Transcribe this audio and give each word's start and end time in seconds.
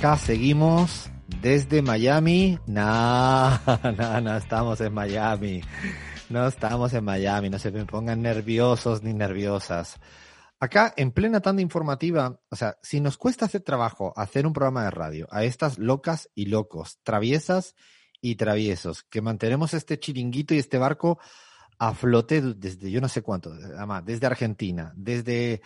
Acá 0.00 0.16
seguimos 0.16 1.10
desde 1.42 1.82
Miami. 1.82 2.58
No, 2.66 3.50
no, 3.98 4.20
no 4.22 4.34
estamos 4.34 4.80
en 4.80 4.94
Miami. 4.94 5.60
No 6.30 6.46
estamos 6.46 6.94
en 6.94 7.04
Miami. 7.04 7.50
No 7.50 7.58
se 7.58 7.70
me 7.70 7.84
pongan 7.84 8.22
nerviosos 8.22 9.02
ni 9.02 9.12
nerviosas. 9.12 10.00
Acá, 10.58 10.94
en 10.96 11.10
plena 11.10 11.40
tanda 11.40 11.60
informativa, 11.60 12.40
o 12.48 12.56
sea, 12.56 12.78
si 12.80 12.98
nos 12.98 13.18
cuesta 13.18 13.44
hacer 13.44 13.60
trabajo, 13.60 14.14
hacer 14.16 14.46
un 14.46 14.54
programa 14.54 14.84
de 14.84 14.90
radio 14.90 15.28
a 15.30 15.44
estas 15.44 15.78
locas 15.78 16.30
y 16.34 16.46
locos, 16.46 16.98
traviesas 17.02 17.74
y 18.22 18.36
traviesos, 18.36 19.02
que 19.02 19.20
mantenemos 19.20 19.74
este 19.74 20.00
chiringuito 20.00 20.54
y 20.54 20.58
este 20.60 20.78
barco 20.78 21.18
a 21.78 21.92
flote 21.92 22.40
desde 22.40 22.90
yo 22.90 23.02
no 23.02 23.08
sé 23.08 23.20
cuánto, 23.20 23.52
además, 23.52 24.02
desde 24.06 24.26
Argentina, 24.26 24.94
desde 24.96 25.60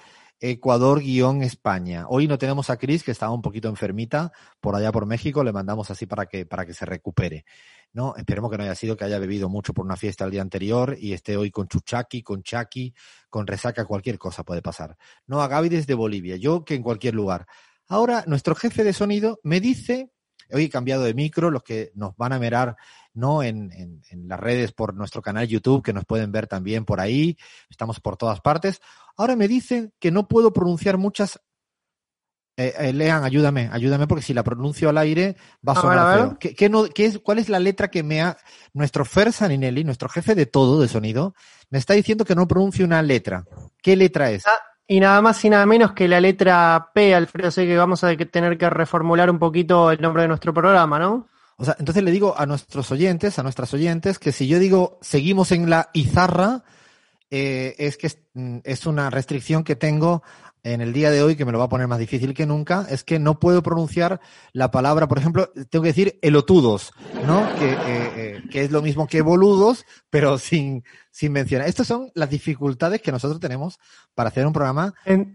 Ecuador-España. 0.46 2.04
Hoy 2.06 2.28
no 2.28 2.36
tenemos 2.36 2.68
a 2.68 2.76
Cris, 2.76 3.02
que 3.02 3.12
estaba 3.12 3.32
un 3.32 3.40
poquito 3.40 3.70
enfermita 3.70 4.30
por 4.60 4.76
allá 4.76 4.92
por 4.92 5.06
México, 5.06 5.42
le 5.42 5.52
mandamos 5.52 5.90
así 5.90 6.04
para 6.04 6.26
que, 6.26 6.44
para 6.44 6.66
que 6.66 6.74
se 6.74 6.84
recupere. 6.84 7.46
¿no? 7.94 8.14
Esperemos 8.16 8.50
que 8.50 8.58
no 8.58 8.64
haya 8.64 8.74
sido 8.74 8.94
que 8.94 9.06
haya 9.06 9.18
bebido 9.18 9.48
mucho 9.48 9.72
por 9.72 9.86
una 9.86 9.96
fiesta 9.96 10.26
el 10.26 10.30
día 10.32 10.42
anterior 10.42 10.98
y 11.00 11.14
esté 11.14 11.38
hoy 11.38 11.50
con 11.50 11.66
chuchaki, 11.66 12.22
con 12.22 12.42
chaki, 12.42 12.92
con 13.30 13.46
resaca, 13.46 13.86
cualquier 13.86 14.18
cosa 14.18 14.44
puede 14.44 14.60
pasar. 14.60 14.98
No, 15.26 15.40
a 15.40 15.48
Gaby 15.48 15.70
desde 15.70 15.94
Bolivia, 15.94 16.36
yo 16.36 16.62
que 16.62 16.74
en 16.74 16.82
cualquier 16.82 17.14
lugar. 17.14 17.46
Ahora, 17.88 18.24
nuestro 18.26 18.54
jefe 18.54 18.84
de 18.84 18.92
sonido 18.92 19.40
me 19.44 19.60
dice, 19.60 20.10
hoy 20.52 20.64
he 20.64 20.70
cambiado 20.70 21.04
de 21.04 21.14
micro, 21.14 21.50
los 21.50 21.62
que 21.62 21.90
nos 21.94 22.14
van 22.18 22.34
a 22.34 22.38
mirar 22.38 22.76
¿no? 23.14 23.42
En, 23.42 23.72
en, 23.72 24.02
en, 24.10 24.28
las 24.28 24.38
redes 24.38 24.72
por 24.72 24.94
nuestro 24.94 25.22
canal 25.22 25.46
YouTube, 25.46 25.82
que 25.82 25.92
nos 25.92 26.04
pueden 26.04 26.32
ver 26.32 26.46
también 26.46 26.84
por 26.84 27.00
ahí, 27.00 27.38
estamos 27.70 28.00
por 28.00 28.16
todas 28.16 28.40
partes. 28.40 28.80
Ahora 29.16 29.36
me 29.36 29.48
dicen 29.48 29.92
que 29.98 30.10
no 30.10 30.28
puedo 30.28 30.52
pronunciar 30.52 30.98
muchas. 30.98 31.40
Eh, 32.56 32.72
eh, 32.78 32.92
Lean, 32.92 33.24
ayúdame, 33.24 33.68
ayúdame, 33.72 34.06
porque 34.06 34.22
si 34.22 34.34
la 34.34 34.44
pronuncio 34.44 34.88
al 34.88 34.98
aire 34.98 35.36
va 35.66 35.72
a 35.72 35.80
sonar 35.80 35.98
a 35.98 36.04
ver, 36.04 36.12
a 36.12 36.16
ver. 36.16 36.26
feo. 36.28 36.38
¿Qué, 36.38 36.54
qué 36.54 36.68
no, 36.68 36.84
qué 36.84 37.06
es, 37.06 37.18
¿Cuál 37.18 37.38
es 37.38 37.48
la 37.48 37.58
letra 37.58 37.88
que 37.88 38.02
me 38.02 38.22
ha. 38.22 38.36
Nuestro 38.72 39.04
Fer 39.04 39.32
Saninelli, 39.32 39.84
nuestro 39.84 40.08
jefe 40.08 40.34
de 40.34 40.46
todo 40.46 40.80
de 40.80 40.88
sonido, 40.88 41.34
me 41.70 41.78
está 41.78 41.94
diciendo 41.94 42.24
que 42.24 42.34
no 42.34 42.46
pronuncie 42.46 42.84
una 42.84 43.02
letra. 43.02 43.44
¿Qué 43.82 43.96
letra 43.96 44.30
es? 44.30 44.46
Ah, 44.46 44.58
y 44.86 45.00
nada 45.00 45.20
más 45.22 45.42
y 45.44 45.50
nada 45.50 45.64
menos 45.64 45.92
que 45.92 46.06
la 46.06 46.20
letra 46.20 46.90
P, 46.94 47.14
Alfredo, 47.14 47.50
sé 47.50 47.66
que 47.66 47.76
vamos 47.76 48.04
a 48.04 48.14
tener 48.16 48.58
que 48.58 48.68
reformular 48.68 49.30
un 49.30 49.38
poquito 49.38 49.90
el 49.90 50.00
nombre 50.00 50.22
de 50.22 50.28
nuestro 50.28 50.52
programa, 50.52 50.98
¿no? 50.98 51.28
O 51.56 51.64
sea, 51.64 51.76
entonces 51.78 52.02
le 52.02 52.10
digo 52.10 52.34
a 52.36 52.46
nuestros 52.46 52.90
oyentes, 52.90 53.38
a 53.38 53.42
nuestras 53.42 53.72
oyentes, 53.74 54.18
que 54.18 54.32
si 54.32 54.46
yo 54.46 54.58
digo 54.58 54.98
seguimos 55.00 55.52
en 55.52 55.70
la 55.70 55.90
Izarra, 55.92 56.64
eh, 57.30 57.74
es 57.78 57.96
que 57.96 58.08
es, 58.08 58.18
es, 58.64 58.86
una 58.86 59.10
restricción 59.10 59.64
que 59.64 59.76
tengo 59.76 60.22
en 60.64 60.80
el 60.80 60.92
día 60.92 61.10
de 61.10 61.22
hoy, 61.22 61.36
que 61.36 61.44
me 61.44 61.52
lo 61.52 61.58
va 61.58 61.66
a 61.66 61.68
poner 61.68 61.86
más 61.86 61.98
difícil 61.98 62.32
que 62.32 62.46
nunca, 62.46 62.86
es 62.88 63.04
que 63.04 63.18
no 63.18 63.38
puedo 63.38 63.62
pronunciar 63.62 64.20
la 64.52 64.70
palabra, 64.70 65.06
por 65.06 65.18
ejemplo, 65.18 65.52
tengo 65.68 65.82
que 65.82 65.90
decir 65.90 66.18
elotudos, 66.22 66.92
¿no? 67.26 67.46
Que, 67.58 67.72
eh, 67.72 67.78
eh, 68.16 68.42
que 68.50 68.62
es 68.64 68.70
lo 68.70 68.80
mismo 68.80 69.06
que 69.06 69.20
boludos, 69.20 69.84
pero 70.08 70.38
sin, 70.38 70.82
sin 71.10 71.32
mencionar. 71.32 71.68
Estas 71.68 71.86
son 71.86 72.10
las 72.14 72.30
dificultades 72.30 73.02
que 73.02 73.12
nosotros 73.12 73.40
tenemos 73.40 73.78
para 74.14 74.30
hacer 74.30 74.46
un 74.46 74.54
programa. 74.54 74.94
En... 75.04 75.34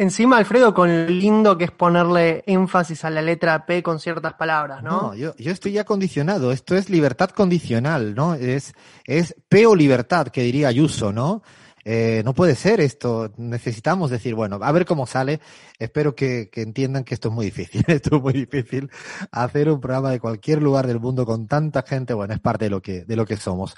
Encima, 0.00 0.38
Alfredo, 0.38 0.72
con 0.72 0.88
lo 0.88 1.10
lindo 1.10 1.58
que 1.58 1.64
es 1.64 1.70
ponerle 1.70 2.42
énfasis 2.46 3.04
a 3.04 3.10
la 3.10 3.20
letra 3.20 3.66
P 3.66 3.82
con 3.82 4.00
ciertas 4.00 4.32
palabras, 4.32 4.82
¿no? 4.82 5.12
No, 5.12 5.14
yo, 5.14 5.34
estoy 5.36 5.72
ya 5.72 5.84
condicionado. 5.84 6.52
Esto 6.52 6.74
es 6.74 6.88
libertad 6.88 7.28
condicional, 7.28 8.14
¿no? 8.14 8.32
Es, 8.32 8.72
es 9.04 9.36
P 9.50 9.66
o 9.66 9.74
libertad, 9.74 10.28
que 10.28 10.40
diría 10.40 10.68
Ayuso, 10.68 11.12
¿no? 11.12 11.42
Eh, 11.84 12.22
no 12.24 12.32
puede 12.32 12.54
ser 12.54 12.80
esto. 12.80 13.30
Necesitamos 13.36 14.10
decir, 14.10 14.34
bueno, 14.34 14.58
a 14.62 14.72
ver 14.72 14.86
cómo 14.86 15.06
sale. 15.06 15.38
Espero 15.78 16.14
que, 16.14 16.48
que, 16.50 16.62
entiendan 16.62 17.04
que 17.04 17.12
esto 17.12 17.28
es 17.28 17.34
muy 17.34 17.44
difícil. 17.44 17.84
Esto 17.86 18.16
es 18.16 18.22
muy 18.22 18.32
difícil. 18.32 18.90
Hacer 19.32 19.68
un 19.70 19.82
programa 19.82 20.12
de 20.12 20.18
cualquier 20.18 20.62
lugar 20.62 20.86
del 20.86 20.98
mundo 20.98 21.26
con 21.26 21.46
tanta 21.46 21.82
gente, 21.82 22.14
bueno, 22.14 22.32
es 22.32 22.40
parte 22.40 22.64
de 22.64 22.70
lo 22.70 22.80
que, 22.80 23.04
de 23.04 23.16
lo 23.16 23.26
que 23.26 23.36
somos. 23.36 23.74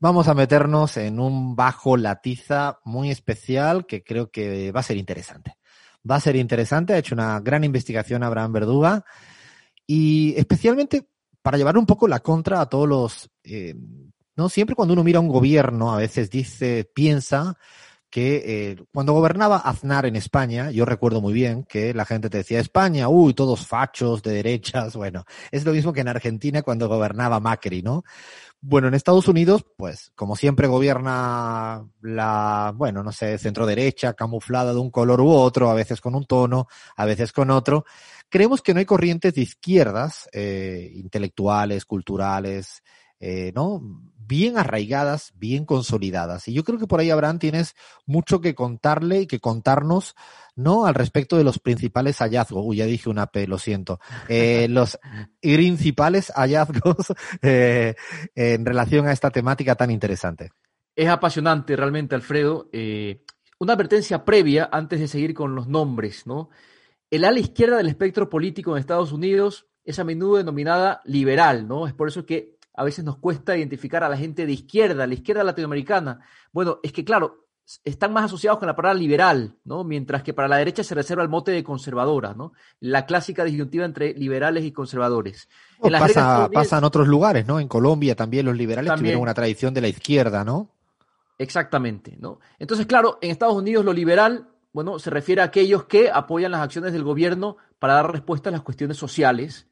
Vamos 0.00 0.26
a 0.28 0.32
meternos 0.32 0.96
en 0.96 1.20
un 1.20 1.54
bajo 1.54 1.98
latiza 1.98 2.78
muy 2.84 3.10
especial 3.10 3.84
que 3.84 4.02
creo 4.02 4.30
que 4.30 4.72
va 4.72 4.80
a 4.80 4.82
ser 4.82 4.96
interesante 4.96 5.58
va 6.08 6.16
a 6.16 6.20
ser 6.20 6.36
interesante. 6.36 6.92
Ha 6.92 6.98
hecho 6.98 7.14
una 7.14 7.40
gran 7.40 7.64
investigación 7.64 8.22
Abraham 8.22 8.52
Verduga 8.52 9.04
y 9.86 10.34
especialmente 10.36 11.08
para 11.42 11.58
llevar 11.58 11.78
un 11.78 11.86
poco 11.86 12.08
la 12.08 12.20
contra 12.20 12.60
a 12.60 12.66
todos 12.68 12.88
los, 12.88 13.30
eh, 13.44 13.74
no 14.34 14.48
siempre 14.48 14.74
cuando 14.74 14.94
uno 14.94 15.04
mira 15.04 15.20
un 15.20 15.28
gobierno 15.28 15.92
a 15.92 15.98
veces 15.98 16.28
dice, 16.28 16.90
piensa 16.92 17.56
que 18.10 18.70
eh, 18.70 18.76
cuando 18.92 19.12
gobernaba 19.12 19.58
Aznar 19.58 20.06
en 20.06 20.16
España, 20.16 20.70
yo 20.70 20.84
recuerdo 20.84 21.20
muy 21.20 21.34
bien 21.34 21.64
que 21.64 21.92
la 21.92 22.04
gente 22.04 22.30
te 22.30 22.38
decía 22.38 22.60
España, 22.60 23.08
uy, 23.08 23.34
todos 23.34 23.66
fachos 23.66 24.22
de 24.22 24.32
derechas, 24.32 24.96
bueno, 24.96 25.24
es 25.50 25.64
lo 25.64 25.72
mismo 25.72 25.92
que 25.92 26.00
en 26.00 26.08
Argentina 26.08 26.62
cuando 26.62 26.88
gobernaba 26.88 27.40
Macri, 27.40 27.82
¿no? 27.82 28.04
Bueno, 28.68 28.88
en 28.88 28.94
Estados 28.94 29.28
Unidos, 29.28 29.64
pues, 29.76 30.10
como 30.16 30.34
siempre 30.34 30.66
gobierna 30.66 31.88
la, 32.00 32.72
bueno, 32.74 33.04
no 33.04 33.12
sé, 33.12 33.38
centro 33.38 33.64
derecha, 33.64 34.14
camuflada 34.14 34.72
de 34.72 34.80
un 34.80 34.90
color 34.90 35.20
u 35.20 35.30
otro, 35.30 35.70
a 35.70 35.74
veces 35.74 36.00
con 36.00 36.16
un 36.16 36.26
tono, 36.26 36.66
a 36.96 37.04
veces 37.04 37.30
con 37.30 37.50
otro. 37.50 37.84
Creemos 38.28 38.62
que 38.62 38.74
no 38.74 38.80
hay 38.80 38.84
corrientes 38.84 39.34
de 39.34 39.42
izquierdas, 39.42 40.28
eh, 40.32 40.90
intelectuales, 40.94 41.84
culturales, 41.84 42.82
eh, 43.20 43.52
¿no? 43.54 43.80
Bien 44.18 44.58
arraigadas, 44.58 45.32
bien 45.36 45.64
consolidadas. 45.64 46.48
Y 46.48 46.52
yo 46.52 46.64
creo 46.64 46.78
que 46.78 46.86
por 46.86 47.00
ahí, 47.00 47.10
Abraham, 47.10 47.38
tienes 47.38 47.74
mucho 48.06 48.40
que 48.40 48.54
contarle 48.54 49.22
y 49.22 49.26
que 49.26 49.40
contarnos 49.40 50.14
¿no? 50.56 50.86
Al 50.86 50.94
respecto 50.94 51.36
de 51.36 51.44
los 51.44 51.58
principales 51.58 52.16
hallazgos. 52.18 52.64
Uy, 52.64 52.78
ya 52.78 52.86
dije 52.86 53.10
una 53.10 53.26
P, 53.26 53.46
lo 53.46 53.58
siento. 53.58 54.00
Eh, 54.26 54.66
los 54.70 54.98
principales 55.38 56.32
hallazgos 56.34 57.12
eh, 57.42 57.94
en 58.34 58.64
relación 58.64 59.06
a 59.06 59.12
esta 59.12 59.30
temática 59.30 59.74
tan 59.74 59.90
interesante. 59.90 60.50
Es 60.94 61.08
apasionante 61.08 61.76
realmente, 61.76 62.14
Alfredo. 62.14 62.70
Una 63.58 63.72
advertencia 63.74 64.24
previa 64.24 64.68
antes 64.72 64.98
de 64.98 65.08
seguir 65.08 65.34
con 65.34 65.54
los 65.54 65.68
nombres, 65.68 66.26
¿no? 66.26 66.50
El 67.10 67.24
ala 67.24 67.38
izquierda 67.38 67.76
del 67.76 67.88
espectro 67.88 68.28
político 68.28 68.72
en 68.72 68.80
Estados 68.80 69.12
Unidos 69.12 69.66
es 69.84 69.98
a 69.98 70.04
menudo 70.04 70.36
denominada 70.36 71.00
liberal, 71.04 71.68
¿no? 71.68 71.86
Es 71.86 71.94
por 71.94 72.08
eso 72.08 72.26
que 72.26 72.55
a 72.76 72.84
veces 72.84 73.04
nos 73.04 73.16
cuesta 73.16 73.56
identificar 73.56 74.04
a 74.04 74.08
la 74.08 74.16
gente 74.16 74.46
de 74.46 74.52
izquierda, 74.52 75.06
la 75.06 75.14
izquierda 75.14 75.42
latinoamericana. 75.42 76.20
Bueno, 76.52 76.78
es 76.82 76.92
que 76.92 77.04
claro, 77.04 77.46
están 77.84 78.12
más 78.12 78.26
asociados 78.26 78.58
con 78.58 78.68
la 78.68 78.76
palabra 78.76 78.98
liberal, 78.98 79.56
¿no? 79.64 79.82
Mientras 79.82 80.22
que 80.22 80.32
para 80.32 80.46
la 80.46 80.58
derecha 80.58 80.84
se 80.84 80.94
reserva 80.94 81.22
el 81.22 81.28
mote 81.28 81.50
de 81.50 81.64
conservadora, 81.64 82.34
¿no? 82.34 82.52
La 82.78 83.06
clásica 83.06 83.44
disyuntiva 83.44 83.84
entre 83.84 84.14
liberales 84.14 84.64
y 84.64 84.72
conservadores. 84.72 85.48
En 85.82 85.92
pasa, 85.92 86.48
pasa, 86.52 86.78
en 86.78 86.84
otros 86.84 87.08
lugares, 87.08 87.46
¿no? 87.46 87.58
En 87.58 87.66
Colombia 87.66 88.14
también 88.14 88.46
los 88.46 88.56
liberales 88.56 88.88
también, 88.88 89.02
tuvieron 89.02 89.22
una 89.22 89.34
tradición 89.34 89.74
de 89.74 89.80
la 89.80 89.88
izquierda, 89.88 90.44
¿no? 90.44 90.70
Exactamente, 91.38 92.16
¿no? 92.20 92.40
Entonces, 92.58 92.86
claro, 92.86 93.18
en 93.20 93.30
Estados 93.30 93.56
Unidos 93.56 93.84
lo 93.84 93.92
liberal, 93.92 94.48
bueno, 94.72 94.98
se 94.98 95.10
refiere 95.10 95.40
a 95.40 95.46
aquellos 95.46 95.84
que 95.84 96.10
apoyan 96.10 96.52
las 96.52 96.60
acciones 96.60 96.92
del 96.92 97.02
gobierno 97.02 97.56
para 97.78 97.94
dar 97.94 98.12
respuesta 98.12 98.48
a 98.48 98.52
las 98.52 98.62
cuestiones 98.62 98.96
sociales, 98.96 99.66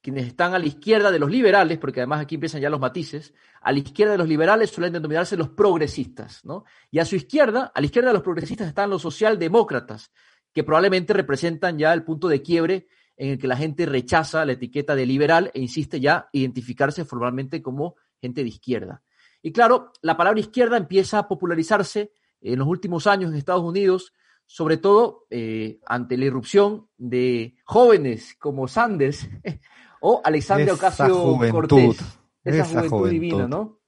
Quienes 0.00 0.26
están 0.26 0.54
a 0.54 0.58
la 0.58 0.66
izquierda 0.66 1.10
de 1.10 1.18
los 1.18 1.30
liberales, 1.30 1.78
porque 1.78 2.00
además 2.00 2.20
aquí 2.20 2.36
empiezan 2.36 2.60
ya 2.60 2.70
los 2.70 2.80
matices, 2.80 3.34
a 3.60 3.72
la 3.72 3.78
izquierda 3.78 4.12
de 4.12 4.18
los 4.18 4.28
liberales 4.28 4.70
suelen 4.70 4.92
denominarse 4.92 5.36
los 5.36 5.50
progresistas, 5.50 6.44
¿no? 6.44 6.64
Y 6.90 6.98
a 6.98 7.04
su 7.04 7.16
izquierda, 7.16 7.70
a 7.74 7.80
la 7.80 7.86
izquierda 7.86 8.08
de 8.08 8.14
los 8.14 8.22
progresistas 8.22 8.68
están 8.68 8.90
los 8.90 9.02
socialdemócratas, 9.02 10.12
que 10.52 10.64
probablemente 10.64 11.12
representan 11.12 11.78
ya 11.78 11.92
el 11.92 12.04
punto 12.04 12.28
de 12.28 12.42
quiebre 12.42 12.88
en 13.16 13.32
el 13.32 13.38
que 13.38 13.46
la 13.46 13.56
gente 13.56 13.84
rechaza 13.84 14.44
la 14.46 14.52
etiqueta 14.52 14.94
de 14.94 15.04
liberal 15.04 15.50
e 15.52 15.60
insiste 15.60 16.00
ya 16.00 16.28
identificarse 16.32 17.04
formalmente 17.04 17.60
como 17.60 17.96
gente 18.18 18.42
de 18.42 18.48
izquierda. 18.48 19.02
Y 19.42 19.52
claro, 19.52 19.92
la 20.00 20.16
palabra 20.16 20.40
izquierda 20.40 20.76
empieza 20.76 21.18
a 21.18 21.28
popularizarse 21.28 22.12
en 22.40 22.58
los 22.58 22.66
últimos 22.66 23.06
años 23.06 23.30
en 23.30 23.36
Estados 23.36 23.62
Unidos, 23.62 24.14
sobre 24.50 24.78
todo 24.78 25.28
eh, 25.30 25.78
ante 25.86 26.18
la 26.18 26.24
irrupción 26.24 26.88
de 26.98 27.54
jóvenes 27.62 28.34
como 28.36 28.66
Sanders, 28.66 29.28
o 30.00 30.20
Alexandria 30.24 30.74
Ocasio 30.74 31.38
Cortés. 31.52 32.00
Esa, 32.42 32.64
juventud, 32.64 33.08
divina, 33.08 33.46
¿no? 33.46 33.78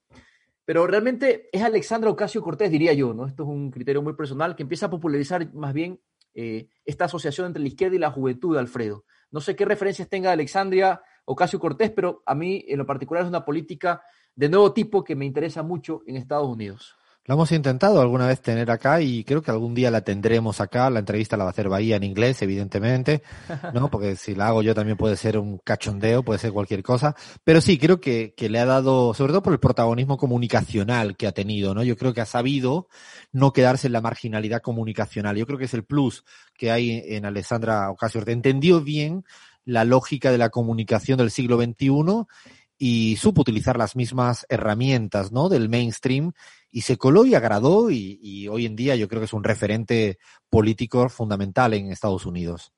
Pero 0.65 0.87
realmente 0.87 1.49
es 1.51 1.63
Alexandra 1.63 2.11
Ocasio 2.11 2.41
Cortés, 2.43 2.71
diría 2.71 2.93
yo, 2.93 3.13
¿no? 3.13 3.27
Esto 3.27 3.43
es 3.43 3.49
un 3.49 3.73
criterio 3.73 4.03
muy 4.03 4.13
personal 4.13 4.55
que 4.55 4.63
empieza 4.63 4.87
a 4.87 4.91
popularizar 4.91 5.53
más 5.53 5.73
bien 5.75 6.01
eh, 6.33 6.69
esta 6.85 7.07
asociación 7.07 7.49
entre 7.49 7.61
la 7.61 7.69
izquierda 7.69 7.97
y 7.97 7.99
la 7.99 8.13
juventud, 8.13 8.57
Alfredo. 8.57 9.05
No 9.33 9.41
sé 9.41 9.57
qué 9.57 9.65
referencias 9.65 10.09
tenga 10.09 10.31
Alexandria 10.31 11.03
Ocasio 11.25 11.59
Cortés, 11.59 11.91
pero 11.91 12.23
a 12.25 12.37
mí 12.37 12.65
en 12.69 12.79
lo 12.79 12.87
particular 12.87 13.25
es 13.25 13.29
una 13.29 13.45
política 13.45 14.01
de 14.37 14.49
nuevo 14.49 14.73
tipo 14.73 15.03
que 15.03 15.17
me 15.17 15.25
interesa 15.25 15.65
mucho 15.65 16.03
en 16.07 16.15
Estados 16.19 16.49
Unidos. 16.49 16.95
Lo 17.25 17.35
hemos 17.35 17.53
intentado 17.53 18.01
alguna 18.01 18.27
vez 18.27 18.41
tener 18.43 18.69
acá 18.73 19.01
y 19.01 19.23
creo 19.23 19.43
que 19.43 19.53
algún 19.53 19.75
día 19.75 19.93
la 19.93 20.01
tendremos 20.01 20.61
acá. 20.61 20.91
La 20.91 20.99
entrevista 20.99 21.37
la 21.37 21.45
va 21.45 21.51
a 21.51 21.53
hacer 21.53 21.69
Bahía 21.69 21.95
en 21.95 22.03
inglés, 22.03 22.43
evidentemente, 22.43 23.23
¿no? 23.73 23.89
Porque 23.93 24.17
si 24.17 24.35
la 24.35 24.49
hago 24.49 24.63
yo 24.63 24.75
también 24.75 24.97
puede 24.97 25.17
ser 25.17 25.39
un 25.39 25.59
cachondeo, 25.59 26.25
puede 26.25 26.41
ser 26.41 26.51
cualquier 26.51 26.83
cosa. 26.83 27.15
Pero 27.45 27.61
sí, 27.61 27.79
creo 27.79 28.01
que, 28.01 28.35
que 28.37 28.49
le 28.49 28.59
ha 28.59 28.65
dado, 28.67 29.15
sobre 29.15 29.31
todo 29.31 29.43
por 29.45 29.53
el 29.53 29.61
protagonismo 29.61 30.17
comunicacional 30.17 31.17
que 31.17 31.29
ha 31.29 31.33
tenido, 31.33 31.75
¿no? 31.75 31.85
Yo 31.85 31.97
creo 31.97 32.13
que 32.13 32.23
ha 32.23 32.27
sabido 32.27 32.89
no 33.31 33.53
quedarse 33.53 33.87
en 33.87 33.93
la 33.93 34.01
marginalidad 34.01 34.61
comunicacional. 34.61 35.37
Yo 35.37 35.47
creo 35.47 35.59
que 35.59 35.67
es 35.67 35.75
el 35.75 35.85
plus 35.85 36.25
que 36.55 36.73
hay 36.73 37.05
en 37.07 37.25
Alessandra 37.25 37.89
Ocasio. 37.89 38.21
Entendió 38.27 38.81
bien 38.81 39.25
la 39.65 39.85
lógica 39.85 40.33
de 40.33 40.39
la 40.39 40.51
comunicación 40.51 41.19
del 41.19 41.31
siglo 41.31 41.57
XXI 41.57 42.27
y 42.85 43.15
supo 43.15 43.43
utilizar 43.43 43.77
las 43.77 43.95
mismas 43.95 44.45
herramientas, 44.49 45.31
¿no? 45.31 45.49
Del 45.49 45.69
mainstream 45.69 46.33
y 46.69 46.81
se 46.81 46.97
coló 46.97 47.25
y 47.25 47.37
agradó 47.37 47.93
y, 47.93 48.49
hoy 48.49 48.67
en 48.67 48.75
día 48.75 48.97
yo 48.97 49.07
creo 49.07 49.21
que 49.21 49.27
es 49.27 49.33
un 49.33 49.45
referente 49.45 50.19
político 50.51 51.09
fundamental 51.09 51.75
en 51.75 51.93
Estados 51.93 52.27
Unidos. 52.27 52.73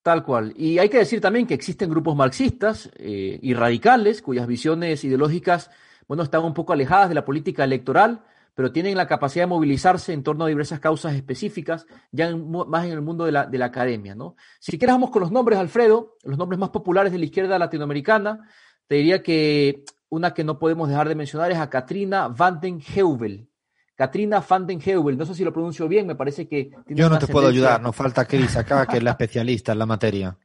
Tal 0.00 0.24
cual. 0.24 0.54
Y 0.56 0.78
hay 0.78 0.88
que 0.88 0.96
decir 0.96 1.20
también 1.20 1.46
que 1.46 1.52
existen 1.52 1.90
grupos 1.90 2.16
marxistas 2.16 2.88
eh, 2.96 3.38
y 3.42 3.52
radicales 3.52 4.22
cuyas 4.22 4.46
visiones 4.46 5.04
ideológicas, 5.04 5.70
bueno, 6.08 6.22
están 6.22 6.42
un 6.42 6.54
poco 6.54 6.72
alejadas 6.72 7.10
de 7.10 7.16
la 7.16 7.26
política 7.26 7.62
electoral, 7.62 8.24
pero 8.54 8.72
tienen 8.72 8.96
la 8.96 9.06
capacidad 9.06 9.44
de 9.44 9.48
movilizarse 9.48 10.14
en 10.14 10.22
torno 10.22 10.46
a 10.46 10.48
diversas 10.48 10.80
causas 10.80 11.14
específicas, 11.14 11.86
ya 12.10 12.34
más 12.34 12.86
en 12.86 12.92
el 12.92 13.02
mundo 13.02 13.26
de 13.26 13.32
la, 13.32 13.44
de 13.44 13.58
la 13.58 13.66
academia, 13.66 14.14
¿no? 14.14 14.36
Si 14.60 14.78
quieres 14.78 14.94
vamos 14.94 15.10
con 15.10 15.20
los 15.20 15.30
nombres, 15.30 15.58
Alfredo, 15.58 16.16
los 16.24 16.38
nombres 16.38 16.58
más 16.58 16.70
populares 16.70 17.12
de 17.12 17.18
la 17.18 17.26
izquierda 17.26 17.58
latinoamericana. 17.58 18.48
Te 18.90 18.96
diría 18.96 19.22
que 19.22 19.84
una 20.08 20.34
que 20.34 20.42
no 20.42 20.58
podemos 20.58 20.88
dejar 20.88 21.08
de 21.08 21.14
mencionar 21.14 21.52
es 21.52 21.58
a 21.58 21.70
Katrina 21.70 22.26
van 22.26 22.58
den 22.58 22.82
Heuvel. 22.82 23.48
Katrina 23.94 24.44
van 24.48 24.66
den 24.66 24.80
Heuvel, 24.84 25.16
no 25.16 25.24
sé 25.24 25.36
si 25.36 25.44
lo 25.44 25.52
pronuncio 25.52 25.86
bien, 25.86 26.08
me 26.08 26.16
parece 26.16 26.48
que... 26.48 26.72
Yo 26.88 27.08
no 27.08 27.16
te 27.16 27.28
puedo 27.28 27.46
ayudar, 27.46 27.80
nos 27.80 27.94
falta 27.94 28.24
Cris 28.24 28.56
acá, 28.56 28.84
que 28.86 28.96
es 28.96 29.02
la 29.04 29.12
especialista 29.12 29.70
en 29.70 29.78
la 29.78 29.86
materia. 29.86 30.36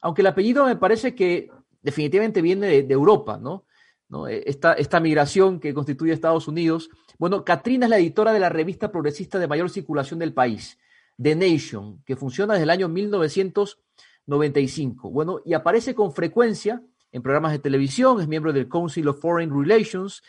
Aunque 0.00 0.22
el 0.22 0.26
apellido 0.26 0.66
me 0.66 0.74
parece 0.74 1.14
que 1.14 1.48
definitivamente 1.80 2.42
viene 2.42 2.82
de, 2.82 2.92
Europa, 2.92 3.38
¿no? 3.40 3.66
¿no? 4.08 4.26
Esta, 4.26 4.72
esta 4.72 4.98
migración 4.98 5.60
que 5.60 5.72
constituye 5.72 6.12
Estados 6.12 6.48
Unidos. 6.48 6.90
Bueno, 7.18 7.44
Katrina 7.44 7.86
es 7.86 7.90
la 7.90 7.98
editora 7.98 8.32
de 8.32 8.40
la 8.40 8.48
revista 8.48 8.90
progresista 8.90 9.38
de 9.38 9.46
mayor 9.46 9.70
circulación 9.70 10.18
del 10.18 10.34
país, 10.34 10.76
The 11.22 11.36
Nation, 11.36 12.02
que 12.04 12.16
funciona 12.16 12.54
desde 12.54 12.64
el 12.64 12.70
año 12.70 12.88
1995. 12.88 15.08
Bueno, 15.08 15.38
y 15.44 15.54
aparece 15.54 15.94
con 15.94 16.12
frecuencia 16.12 16.82
en 17.16 17.22
programas 17.22 17.52
de 17.52 17.58
televisión, 17.58 18.20
es 18.20 18.28
miembro 18.28 18.52
del 18.52 18.68
Council 18.68 19.08
of 19.08 19.20
Foreign 19.20 19.50
Relations. 19.50 20.22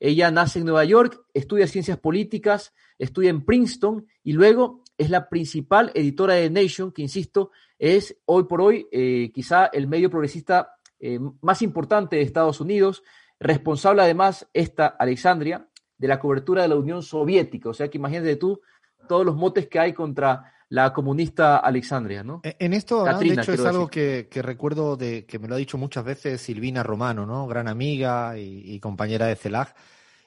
Ella 0.00 0.30
nace 0.30 0.60
en 0.60 0.64
Nueva 0.64 0.86
York, 0.86 1.20
estudia 1.34 1.66
ciencias 1.66 1.98
políticas, 1.98 2.72
estudia 2.98 3.28
en 3.28 3.44
Princeton 3.44 4.06
y 4.24 4.32
luego 4.32 4.82
es 4.96 5.10
la 5.10 5.28
principal 5.28 5.92
editora 5.94 6.32
de 6.34 6.48
Nation, 6.48 6.92
que 6.92 7.02
insisto, 7.02 7.50
es 7.78 8.16
hoy 8.24 8.44
por 8.44 8.62
hoy 8.62 8.88
eh, 8.90 9.30
quizá 9.34 9.66
el 9.66 9.86
medio 9.86 10.08
progresista 10.08 10.76
eh, 10.98 11.20
más 11.42 11.60
importante 11.60 12.16
de 12.16 12.22
Estados 12.22 12.62
Unidos, 12.62 13.02
responsable 13.38 14.00
además 14.00 14.48
esta 14.54 14.86
Alexandria 14.86 15.68
de 15.98 16.08
la 16.08 16.18
cobertura 16.18 16.62
de 16.62 16.68
la 16.68 16.76
Unión 16.76 17.02
Soviética. 17.02 17.68
O 17.68 17.74
sea 17.74 17.90
que 17.90 17.98
imagínate 17.98 18.36
tú 18.36 18.62
todos 19.06 19.26
los 19.26 19.36
motes 19.36 19.68
que 19.68 19.78
hay 19.78 19.92
contra 19.92 20.54
la 20.70 20.92
comunista 20.92 21.58
Alexandria, 21.58 22.22
¿no? 22.22 22.40
E, 22.44 22.56
en 22.60 22.72
esto, 22.72 23.04
de 23.04 23.26
hecho, 23.26 23.52
es 23.52 23.64
algo 23.64 23.88
que, 23.88 24.28
recuerdo 24.36 24.96
de 24.96 25.26
que 25.26 25.38
me 25.38 25.48
lo 25.48 25.56
ha 25.56 25.58
dicho 25.58 25.76
muchas 25.76 26.04
veces 26.04 26.40
Silvina 26.40 26.84
Romano, 26.84 27.26
¿no? 27.26 27.46
Gran 27.48 27.66
amiga 27.66 28.38
y, 28.38 28.78
compañera 28.78 29.26
de 29.26 29.34
CELAG, 29.34 29.74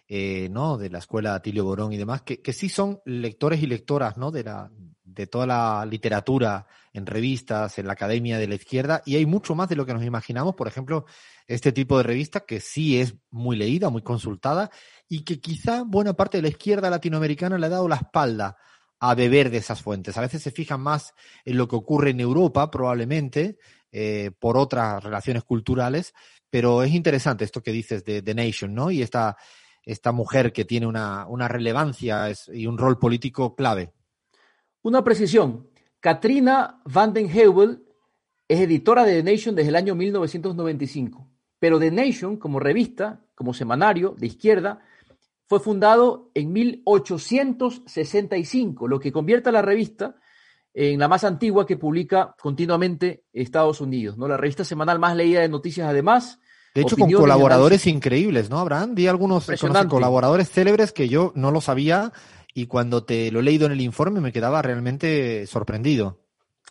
eh, 0.08 0.50
¿no? 0.52 0.78
De 0.78 0.90
la 0.90 1.00
escuela 1.00 1.34
Atilio 1.34 1.64
Borón 1.64 1.94
y 1.94 1.98
demás, 1.98 2.24
que, 2.24 2.42
que 2.42 2.52
sí 2.52 2.68
son 2.68 3.00
lectores 3.06 3.64
y 3.64 3.68
lectoras, 3.68 4.18
¿no? 4.18 4.32
De 4.32 4.44
la, 4.44 4.70
de 5.06 5.28
toda 5.28 5.48
la 5.48 5.86
literatura 5.86 6.68
en 6.92 7.06
revistas, 7.06 7.80
en 7.80 7.88
la 7.88 7.94
academia 7.94 8.38
de 8.38 8.48
la 8.48 8.56
izquierda, 8.56 9.02
y 9.06 9.16
hay 9.16 9.26
mucho 9.26 9.56
más 9.56 9.70
de 9.70 9.78
lo 9.78 9.86
que 9.86 9.94
nos 9.94 10.04
imaginamos. 10.04 10.56
Por 10.56 10.68
ejemplo, 10.68 11.06
este 11.48 11.72
tipo 11.72 11.98
de 11.98 12.04
revista 12.04 12.42
que 12.42 12.60
sí 12.60 13.00
es 13.00 13.16
muy 13.32 13.56
leída, 13.56 13.90
muy 13.90 14.02
consultada, 14.02 14.72
y 15.08 15.24
que 15.24 15.40
quizá 15.40 15.84
buena 15.84 16.14
parte 16.14 16.40
de 16.40 16.42
la 16.42 16.50
izquierda 16.50 16.90
latinoamericana 16.90 17.58
le 17.58 17.68
ha 17.68 17.70
dado 17.70 17.88
la 17.88 17.96
espalda 17.96 18.58
a 19.06 19.16
beber 19.16 19.50
de 19.50 19.58
esas 19.58 19.82
fuentes. 19.82 20.18
A 20.18 20.22
veces 20.22 20.42
se 20.42 20.52
fijan 20.52 20.80
más 20.80 21.14
en 21.44 21.58
lo 21.58 21.68
que 21.68 21.76
ocurre 21.76 22.12
en 22.12 22.22
Europa, 22.22 22.72
probablemente, 22.72 23.58
eh, 23.92 24.32
por 24.40 24.56
otras 24.56 25.04
relaciones 25.04 25.44
culturales, 25.44 26.14
pero 26.50 26.84
es 26.84 26.94
interesante 26.94 27.44
esto 27.44 27.62
que 27.62 27.74
dices 27.74 28.06
de 28.06 28.22
The 28.22 28.34
Nation, 28.34 28.74
¿no? 28.74 28.92
Y 28.92 29.02
esta, 29.02 29.36
esta 29.84 30.14
mujer 30.14 30.54
que 30.54 30.64
tiene 30.64 30.88
una, 30.88 31.28
una 31.28 31.50
relevancia 31.50 32.32
y 32.54 32.66
un 32.66 32.78
rol 32.78 32.98
político 32.98 33.56
clave. 33.56 33.92
Una 34.84 35.04
precisión. 35.04 35.68
Katrina 36.00 36.82
van 36.86 37.12
den 37.12 37.30
Heuvel 37.30 37.84
es 38.48 38.62
editora 38.62 39.04
de 39.04 39.22
The 39.22 39.32
Nation 39.34 39.54
desde 39.54 39.68
el 39.68 39.76
año 39.76 39.96
1995, 39.96 41.30
pero 41.60 41.78
The 41.78 41.92
Nation, 41.92 42.38
como 42.38 42.58
revista, 42.58 43.20
como 43.36 43.54
semanario 43.54 44.16
de 44.18 44.28
izquierda, 44.28 44.80
fue 45.48 45.60
fundado 45.60 46.32
en 46.34 46.52
1865, 46.54 48.88
lo 48.88 49.00
que 49.00 49.12
convierte 49.12 49.50
a 49.50 49.52
la 49.52 49.62
revista 49.62 50.16
en 50.74 51.00
la 51.00 51.08
más 51.08 51.24
antigua 51.24 51.66
que 51.66 51.78
publica 51.78 52.36
continuamente 52.42 53.26
Estados 53.32 53.80
Unidos, 53.82 54.18
¿no? 54.18 54.28
La 54.28 54.38
revista 54.38 54.64
semanal 54.64 55.00
más 55.00 55.16
leída 55.16 55.42
de 55.42 55.50
noticias, 55.50 55.88
además. 55.88 56.40
De 56.74 56.82
hecho, 56.82 56.98
con 56.98 57.12
colaboradores 57.12 57.86
increíbles, 57.86 58.50
¿no, 58.50 58.58
Abraham? 58.58 58.96
Vi 58.96 59.08
algunos 59.08 59.48
colaboradores 59.88 60.50
célebres 60.50 60.92
que 60.92 61.08
yo 61.08 61.32
no 61.36 61.52
lo 61.52 61.62
sabía 61.62 62.12
y 62.56 62.66
cuando 62.66 63.04
te 63.04 63.32
lo 63.32 63.42
he 63.42 63.44
leído 63.44 63.68
en 63.68 63.74
el 63.74 63.82
informe 63.82 64.22
me 64.22 64.32
quedaba 64.32 64.64
realmente 64.64 65.46
sorprendido. 65.46 66.18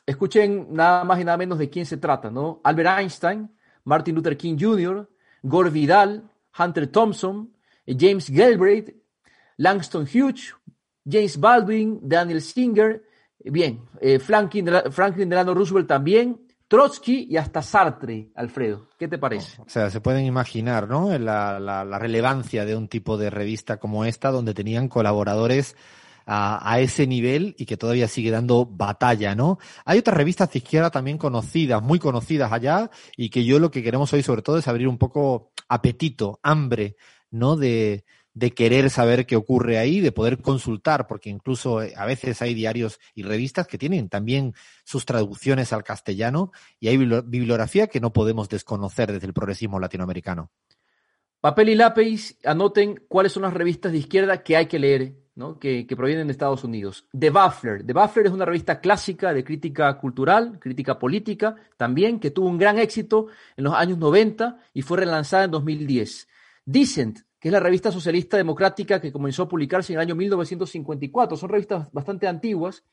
Escuchen 0.04 0.66
nada 0.70 1.04
más 1.04 1.20
y 1.20 1.24
nada 1.24 1.38
menos 1.38 1.58
de 1.58 1.70
quién 1.70 1.86
se 1.86 1.98
trata, 1.98 2.30
¿no? 2.30 2.60
Albert 2.64 2.98
Einstein, 2.98 3.48
Martin 3.84 4.16
Luther 4.16 4.36
King 4.36 4.56
Jr., 4.58 5.08
Gore 5.42 5.70
Vidal, 5.70 6.28
Hunter 6.58 6.88
Thompson, 6.88 7.51
James 7.86 8.30
Galbraith, 8.30 8.94
Langston 9.56 10.06
Hughes, 10.06 10.54
James 11.04 11.38
Baldwin, 11.38 12.00
Daniel 12.02 12.40
Singer, 12.40 13.02
bien, 13.38 13.80
eh, 14.00 14.18
Franklin, 14.18 14.68
Franklin 14.90 15.28
Delano 15.28 15.54
Roosevelt 15.54 15.88
también, 15.88 16.40
Trotsky 16.68 17.26
y 17.28 17.36
hasta 17.36 17.60
Sartre, 17.60 18.30
Alfredo. 18.34 18.88
¿Qué 18.98 19.06
te 19.06 19.18
parece? 19.18 19.60
O 19.60 19.68
sea, 19.68 19.90
se 19.90 20.00
pueden 20.00 20.24
imaginar, 20.24 20.88
¿no? 20.88 21.16
La, 21.18 21.98
relevancia 21.98 22.64
de 22.64 22.74
un 22.76 22.88
tipo 22.88 23.18
de 23.18 23.28
revista 23.28 23.78
como 23.78 24.04
esta, 24.04 24.30
donde 24.30 24.54
tenían 24.54 24.88
colaboradores 24.88 25.76
a, 26.24 26.72
a, 26.72 26.80
ese 26.80 27.06
nivel 27.06 27.54
y 27.58 27.66
que 27.66 27.76
todavía 27.76 28.08
sigue 28.08 28.30
dando 28.30 28.64
batalla, 28.64 29.34
¿no? 29.34 29.58
Hay 29.84 29.98
otras 29.98 30.16
revistas 30.16 30.50
de 30.50 30.60
izquierda 30.60 30.90
también 30.90 31.18
conocidas, 31.18 31.82
muy 31.82 31.98
conocidas 31.98 32.52
allá, 32.52 32.90
y 33.18 33.28
que 33.28 33.44
yo 33.44 33.58
lo 33.58 33.70
que 33.70 33.82
queremos 33.82 34.10
hoy 34.14 34.22
sobre 34.22 34.40
todo 34.40 34.56
es 34.56 34.66
abrir 34.66 34.88
un 34.88 34.96
poco 34.96 35.52
apetito, 35.68 36.40
hambre 36.42 36.96
¿no? 37.32 37.56
De, 37.56 38.04
de 38.34 38.52
querer 38.52 38.88
saber 38.90 39.26
qué 39.26 39.36
ocurre 39.36 39.78
ahí, 39.78 40.00
de 40.00 40.12
poder 40.12 40.40
consultar, 40.40 41.06
porque 41.06 41.30
incluso 41.30 41.82
eh, 41.82 41.92
a 41.96 42.06
veces 42.06 42.40
hay 42.40 42.54
diarios 42.54 42.98
y 43.14 43.22
revistas 43.22 43.66
que 43.66 43.78
tienen 43.78 44.08
también 44.08 44.54
sus 44.84 45.04
traducciones 45.04 45.72
al 45.72 45.84
castellano 45.84 46.52
y 46.80 46.88
hay 46.88 46.96
bibliografía 46.96 47.88
que 47.88 48.00
no 48.00 48.12
podemos 48.12 48.48
desconocer 48.48 49.12
desde 49.12 49.26
el 49.26 49.34
progresismo 49.34 49.78
latinoamericano. 49.78 50.50
Papel 51.40 51.70
y 51.70 51.74
lápiz, 51.74 52.38
anoten 52.44 53.02
cuáles 53.08 53.32
son 53.32 53.42
las 53.42 53.52
revistas 53.52 53.92
de 53.92 53.98
izquierda 53.98 54.42
que 54.42 54.56
hay 54.56 54.66
que 54.66 54.78
leer, 54.78 55.14
¿no? 55.34 55.58
que, 55.58 55.88
que 55.88 55.96
provienen 55.96 56.28
de 56.28 56.32
Estados 56.32 56.62
Unidos. 56.62 57.06
The 57.18 57.30
Buffler. 57.30 57.84
The 57.84 57.92
Buffler 57.92 58.26
es 58.26 58.32
una 58.32 58.44
revista 58.44 58.80
clásica 58.80 59.34
de 59.34 59.42
crítica 59.42 59.98
cultural, 59.98 60.58
crítica 60.60 61.00
política, 61.00 61.56
también, 61.76 62.20
que 62.20 62.30
tuvo 62.30 62.46
un 62.46 62.58
gran 62.58 62.78
éxito 62.78 63.26
en 63.56 63.64
los 63.64 63.74
años 63.74 63.98
90 63.98 64.56
y 64.72 64.82
fue 64.82 64.98
relanzada 64.98 65.44
en 65.44 65.50
2010. 65.50 66.28
Decent, 66.64 67.20
que 67.38 67.48
es 67.48 67.52
la 67.52 67.60
revista 67.60 67.90
socialista 67.90 68.36
democrática 68.36 69.00
que 69.00 69.10
comenzó 69.10 69.42
a 69.42 69.48
publicarse 69.48 69.92
en 69.92 69.98
el 69.98 70.02
año 70.02 70.14
1954. 70.14 71.36
Son 71.36 71.48
revistas 71.48 71.90
bastante 71.92 72.28
antiguas. 72.28 72.84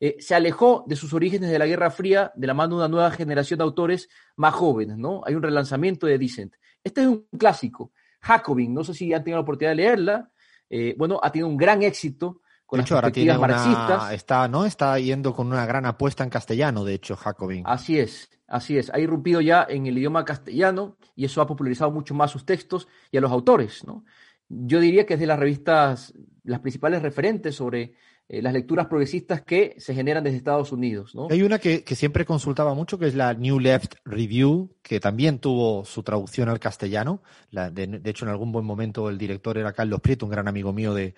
Eh, 0.00 0.16
se 0.20 0.34
alejó 0.34 0.84
de 0.86 0.96
sus 0.96 1.12
orígenes 1.12 1.50
de 1.50 1.58
la 1.58 1.66
Guerra 1.66 1.90
Fría 1.90 2.32
de 2.34 2.46
la 2.46 2.54
mano 2.54 2.76
de 2.76 2.84
una 2.84 2.88
nueva 2.88 3.10
generación 3.10 3.58
de 3.58 3.64
autores 3.64 4.08
más 4.36 4.54
jóvenes, 4.54 4.96
¿no? 4.96 5.22
Hay 5.26 5.34
un 5.34 5.42
relanzamiento 5.42 6.06
de 6.06 6.18
Decent. 6.18 6.54
Este 6.82 7.02
es 7.02 7.06
un 7.08 7.26
clásico. 7.38 7.92
Jacobin, 8.20 8.72
no 8.72 8.82
sé 8.84 8.94
si 8.94 9.12
han 9.12 9.22
tenido 9.22 9.38
la 9.38 9.42
oportunidad 9.42 9.72
de 9.72 9.76
leerla. 9.76 10.32
Eh, 10.70 10.94
bueno, 10.96 11.20
ha 11.22 11.30
tenido 11.30 11.48
un 11.48 11.56
gran 11.56 11.82
éxito 11.82 12.40
con 12.68 12.76
de 12.76 12.82
hecho, 12.82 12.96
ahora 12.96 13.10
tiene 13.10 13.38
marxistas. 13.38 14.12
está, 14.12 14.46
¿no? 14.46 14.66
Está 14.66 14.98
yendo 14.98 15.32
con 15.32 15.46
una 15.46 15.64
gran 15.64 15.86
apuesta 15.86 16.22
en 16.22 16.28
castellano, 16.28 16.84
de 16.84 16.92
hecho, 16.92 17.16
Jacobin. 17.16 17.62
Así 17.64 17.98
es, 17.98 18.28
así 18.46 18.76
es. 18.76 18.90
Ha 18.92 19.00
irrumpido 19.00 19.40
ya 19.40 19.66
en 19.66 19.86
el 19.86 19.96
idioma 19.96 20.26
castellano 20.26 20.98
y 21.16 21.24
eso 21.24 21.40
ha 21.40 21.46
popularizado 21.46 21.90
mucho 21.90 22.12
más 22.12 22.30
sus 22.30 22.44
textos 22.44 22.86
y 23.10 23.16
a 23.16 23.22
los 23.22 23.32
autores, 23.32 23.84
¿no? 23.84 24.04
Yo 24.50 24.80
diría 24.80 25.06
que 25.06 25.14
es 25.14 25.20
de 25.20 25.26
las 25.26 25.38
revistas, 25.38 26.12
las 26.44 26.60
principales 26.60 27.00
referentes 27.00 27.54
sobre 27.54 27.94
eh, 28.30 28.42
las 28.42 28.52
lecturas 28.52 28.86
progresistas 28.88 29.40
que 29.40 29.74
se 29.78 29.94
generan 29.94 30.22
desde 30.22 30.36
Estados 30.36 30.70
Unidos. 30.70 31.14
¿no? 31.14 31.28
Hay 31.30 31.40
una 31.40 31.58
que, 31.58 31.82
siempre 31.96 32.26
consultaba 32.26 32.74
mucho, 32.74 32.98
que 32.98 33.06
es 33.06 33.14
la 33.14 33.32
New 33.32 33.58
Left 33.58 33.94
Review, 34.04 34.76
que 34.82 35.00
también 35.00 35.38
tuvo 35.38 35.86
su 35.86 36.02
traducción 36.02 36.50
al 36.50 36.60
castellano. 36.60 37.22
de, 37.50 38.02
hecho, 38.04 38.26
en 38.26 38.30
algún 38.30 38.52
buen 38.52 38.66
momento 38.66 39.08
el 39.08 39.16
director 39.16 39.56
era 39.56 39.72
Carlos 39.72 40.02
Prieto, 40.02 40.26
un 40.26 40.32
gran 40.32 40.46
amigo 40.46 40.74
mío 40.74 40.92
de, 40.92 41.14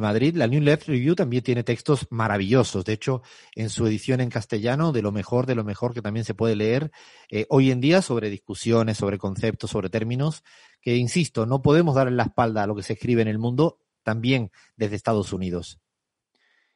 Madrid. 0.00 0.36
La 0.36 0.46
New 0.46 0.60
Left 0.60 0.88
Review 0.88 1.14
también 1.14 1.42
tiene 1.42 1.64
textos 1.64 2.06
maravillosos. 2.10 2.84
De 2.84 2.92
hecho, 2.92 3.22
en 3.54 3.70
su 3.70 3.86
edición 3.86 4.20
en 4.20 4.30
castellano, 4.30 4.92
de 4.92 5.02
lo 5.02 5.12
mejor, 5.12 5.46
de 5.46 5.54
lo 5.54 5.64
mejor 5.64 5.94
que 5.94 6.02
también 6.02 6.24
se 6.24 6.34
puede 6.34 6.56
leer 6.56 6.90
eh, 7.30 7.46
hoy 7.48 7.70
en 7.70 7.80
día 7.80 8.02
sobre 8.02 8.30
discusiones, 8.30 8.98
sobre 8.98 9.18
conceptos, 9.18 9.70
sobre 9.70 9.90
términos, 9.90 10.42
que, 10.80 10.96
insisto, 10.96 11.46
no 11.46 11.62
podemos 11.62 11.94
dar 11.94 12.08
en 12.08 12.16
la 12.16 12.24
espalda 12.24 12.62
a 12.62 12.66
lo 12.66 12.74
que 12.74 12.82
se 12.82 12.94
escribe 12.94 13.22
en 13.22 13.28
el 13.28 13.38
mundo, 13.38 13.78
también 14.02 14.50
desde 14.76 14.96
Estados 14.96 15.32
Unidos. 15.32 15.78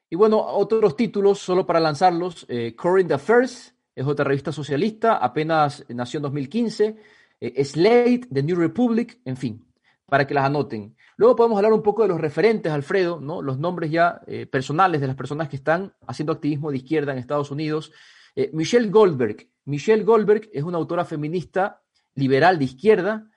Y 0.09 0.17
bueno, 0.17 0.41
otros 0.41 0.97
títulos, 0.97 1.39
solo 1.39 1.67
para 1.67 1.81
lanzarlos, 1.81 2.47
eh, 2.49 2.77
Current 2.77 3.11
Affairs, 3.13 3.75
es 3.95 4.07
otra 4.07 4.25
revista 4.25 4.53
socialista, 4.53 5.17
apenas 5.17 5.85
nació 5.89 6.19
en 6.19 6.23
2015, 6.23 6.97
eh, 7.41 7.65
Slate, 7.65 8.29
The 8.33 8.43
New 8.43 8.57
Republic, 8.57 9.21
en 9.25 9.37
fin, 9.37 9.67
para 10.09 10.27
que 10.27 10.35
las 10.35 10.45
anoten. 10.45 10.97
Luego 11.17 11.37
podemos 11.37 11.57
hablar 11.57 11.73
un 11.73 11.83
poco 11.83 12.03
de 12.03 12.09
los 12.09 12.21
referentes, 12.21 12.73
Alfredo, 12.73 13.21
¿no? 13.21 13.43
los 13.43 13.59
nombres 13.59 13.91
ya 13.91 14.21
eh, 14.27 14.47
personales 14.47 15.01
de 15.01 15.07
las 15.07 15.17
personas 15.17 15.49
que 15.49 15.57
están 15.57 15.95
haciendo 16.07 16.33
activismo 16.33 16.71
de 16.71 16.79
izquierda 16.79 17.13
en 17.13 17.19
Estados 17.19 17.51
Unidos. 17.51 17.93
Eh, 18.35 18.51
Michelle 18.53 18.89
Goldberg. 18.89 19.49
Michelle 19.65 20.05
Goldberg 20.05 20.49
es 20.53 20.63
una 20.63 20.79
autora 20.79 21.05
feminista 21.05 21.83
liberal 22.15 22.59
de 22.59 22.65
izquierda, 22.67 23.29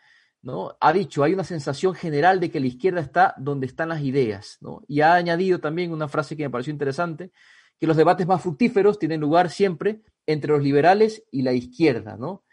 ¿no? 0.41 0.77
Ha 0.79 0.93
dicho, 0.93 1.23
hay 1.23 1.33
una 1.33 1.43
sensación 1.43 1.93
general 1.95 2.39
de 2.39 2.49
que 2.49 2.59
la 2.59 2.67
izquierda 2.67 3.01
está 3.01 3.33
donde 3.37 3.65
están 3.65 3.89
las 3.89 4.01
ideas, 4.01 4.57
¿no? 4.61 4.83
Y 4.87 5.01
ha 5.01 5.15
añadido 5.15 5.59
también 5.59 5.91
una 5.91 6.07
frase 6.07 6.37
que 6.37 6.43
me 6.43 6.49
pareció 6.49 6.71
interesante, 6.71 7.31
que 7.79 7.87
los 7.87 7.97
debates 7.97 8.27
más 8.27 8.41
fructíferos 8.41 8.99
tienen 8.99 9.19
lugar 9.19 9.49
siempre 9.49 10.01
entre 10.25 10.51
los 10.51 10.63
liberales 10.63 11.23
y 11.31 11.41
la 11.41 11.53
izquierda, 11.53 12.15
¿no? 12.17 12.43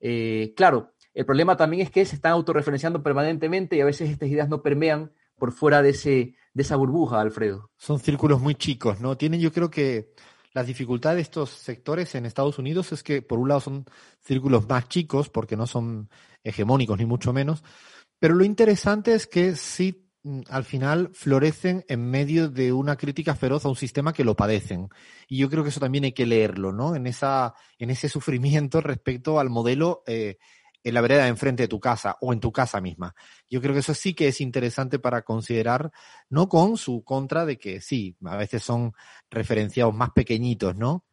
Eh, 0.00 0.52
claro, 0.56 0.93
el 1.14 1.24
problema 1.24 1.56
también 1.56 1.82
es 1.82 1.90
que 1.90 2.04
se 2.04 2.16
están 2.16 2.32
autorreferenciando 2.32 3.02
permanentemente 3.02 3.76
y 3.76 3.80
a 3.80 3.84
veces 3.84 4.10
estas 4.10 4.28
ideas 4.28 4.48
no 4.48 4.62
permean 4.62 5.12
por 5.38 5.52
fuera 5.52 5.82
de, 5.82 5.90
ese, 5.90 6.34
de 6.52 6.62
esa 6.62 6.76
burbuja, 6.76 7.20
Alfredo. 7.20 7.70
Son 7.76 7.98
círculos 7.98 8.40
muy 8.40 8.54
chicos, 8.54 9.00
¿no? 9.00 9.16
Tienen, 9.16 9.40
yo 9.40 9.52
creo 9.52 9.70
que 9.70 10.12
la 10.52 10.62
dificultad 10.62 11.16
de 11.16 11.20
estos 11.20 11.50
sectores 11.50 12.14
en 12.14 12.26
Estados 12.26 12.58
Unidos 12.58 12.92
es 12.92 13.02
que, 13.02 13.22
por 13.22 13.38
un 13.38 13.48
lado, 13.48 13.60
son 13.60 13.84
círculos 14.20 14.68
más 14.68 14.88
chicos, 14.88 15.28
porque 15.28 15.56
no 15.56 15.66
son 15.66 16.08
hegemónicos 16.44 16.98
ni 16.98 17.06
mucho 17.06 17.32
menos, 17.32 17.64
pero 18.18 18.34
lo 18.34 18.44
interesante 18.44 19.14
es 19.14 19.26
que 19.26 19.56
sí, 19.56 20.08
mm, 20.22 20.42
al 20.48 20.64
final, 20.64 21.10
florecen 21.12 21.84
en 21.88 22.08
medio 22.08 22.48
de 22.48 22.72
una 22.72 22.96
crítica 22.96 23.34
feroz 23.34 23.64
a 23.64 23.68
un 23.68 23.76
sistema 23.76 24.12
que 24.12 24.24
lo 24.24 24.36
padecen. 24.36 24.88
Y 25.28 25.38
yo 25.38 25.50
creo 25.50 25.62
que 25.62 25.70
eso 25.70 25.80
también 25.80 26.04
hay 26.04 26.12
que 26.12 26.26
leerlo, 26.26 26.72
¿no? 26.72 26.94
En, 26.94 27.06
esa, 27.06 27.54
en 27.78 27.90
ese 27.90 28.08
sufrimiento 28.08 28.80
respecto 28.80 29.40
al 29.40 29.50
modelo 29.50 30.04
eh, 30.06 30.38
en 30.84 30.94
la 30.94 31.00
vereda 31.00 31.24
de 31.24 31.30
enfrente 31.30 31.64
de 31.64 31.68
tu 31.68 31.80
casa 31.80 32.16
o 32.20 32.32
en 32.32 32.40
tu 32.40 32.52
casa 32.52 32.80
misma. 32.80 33.14
Yo 33.50 33.60
creo 33.60 33.72
que 33.72 33.80
eso 33.80 33.94
sí 33.94 34.14
que 34.14 34.28
es 34.28 34.40
interesante 34.40 34.98
para 34.98 35.22
considerar, 35.22 35.90
no 36.28 36.48
con 36.48 36.76
su 36.76 37.02
contra 37.02 37.44
de 37.46 37.58
que 37.58 37.80
sí, 37.80 38.16
a 38.24 38.36
veces 38.36 38.62
son 38.62 38.92
referenciados 39.30 39.94
más 39.94 40.10
pequeñitos, 40.10 40.76
¿no? 40.76 41.04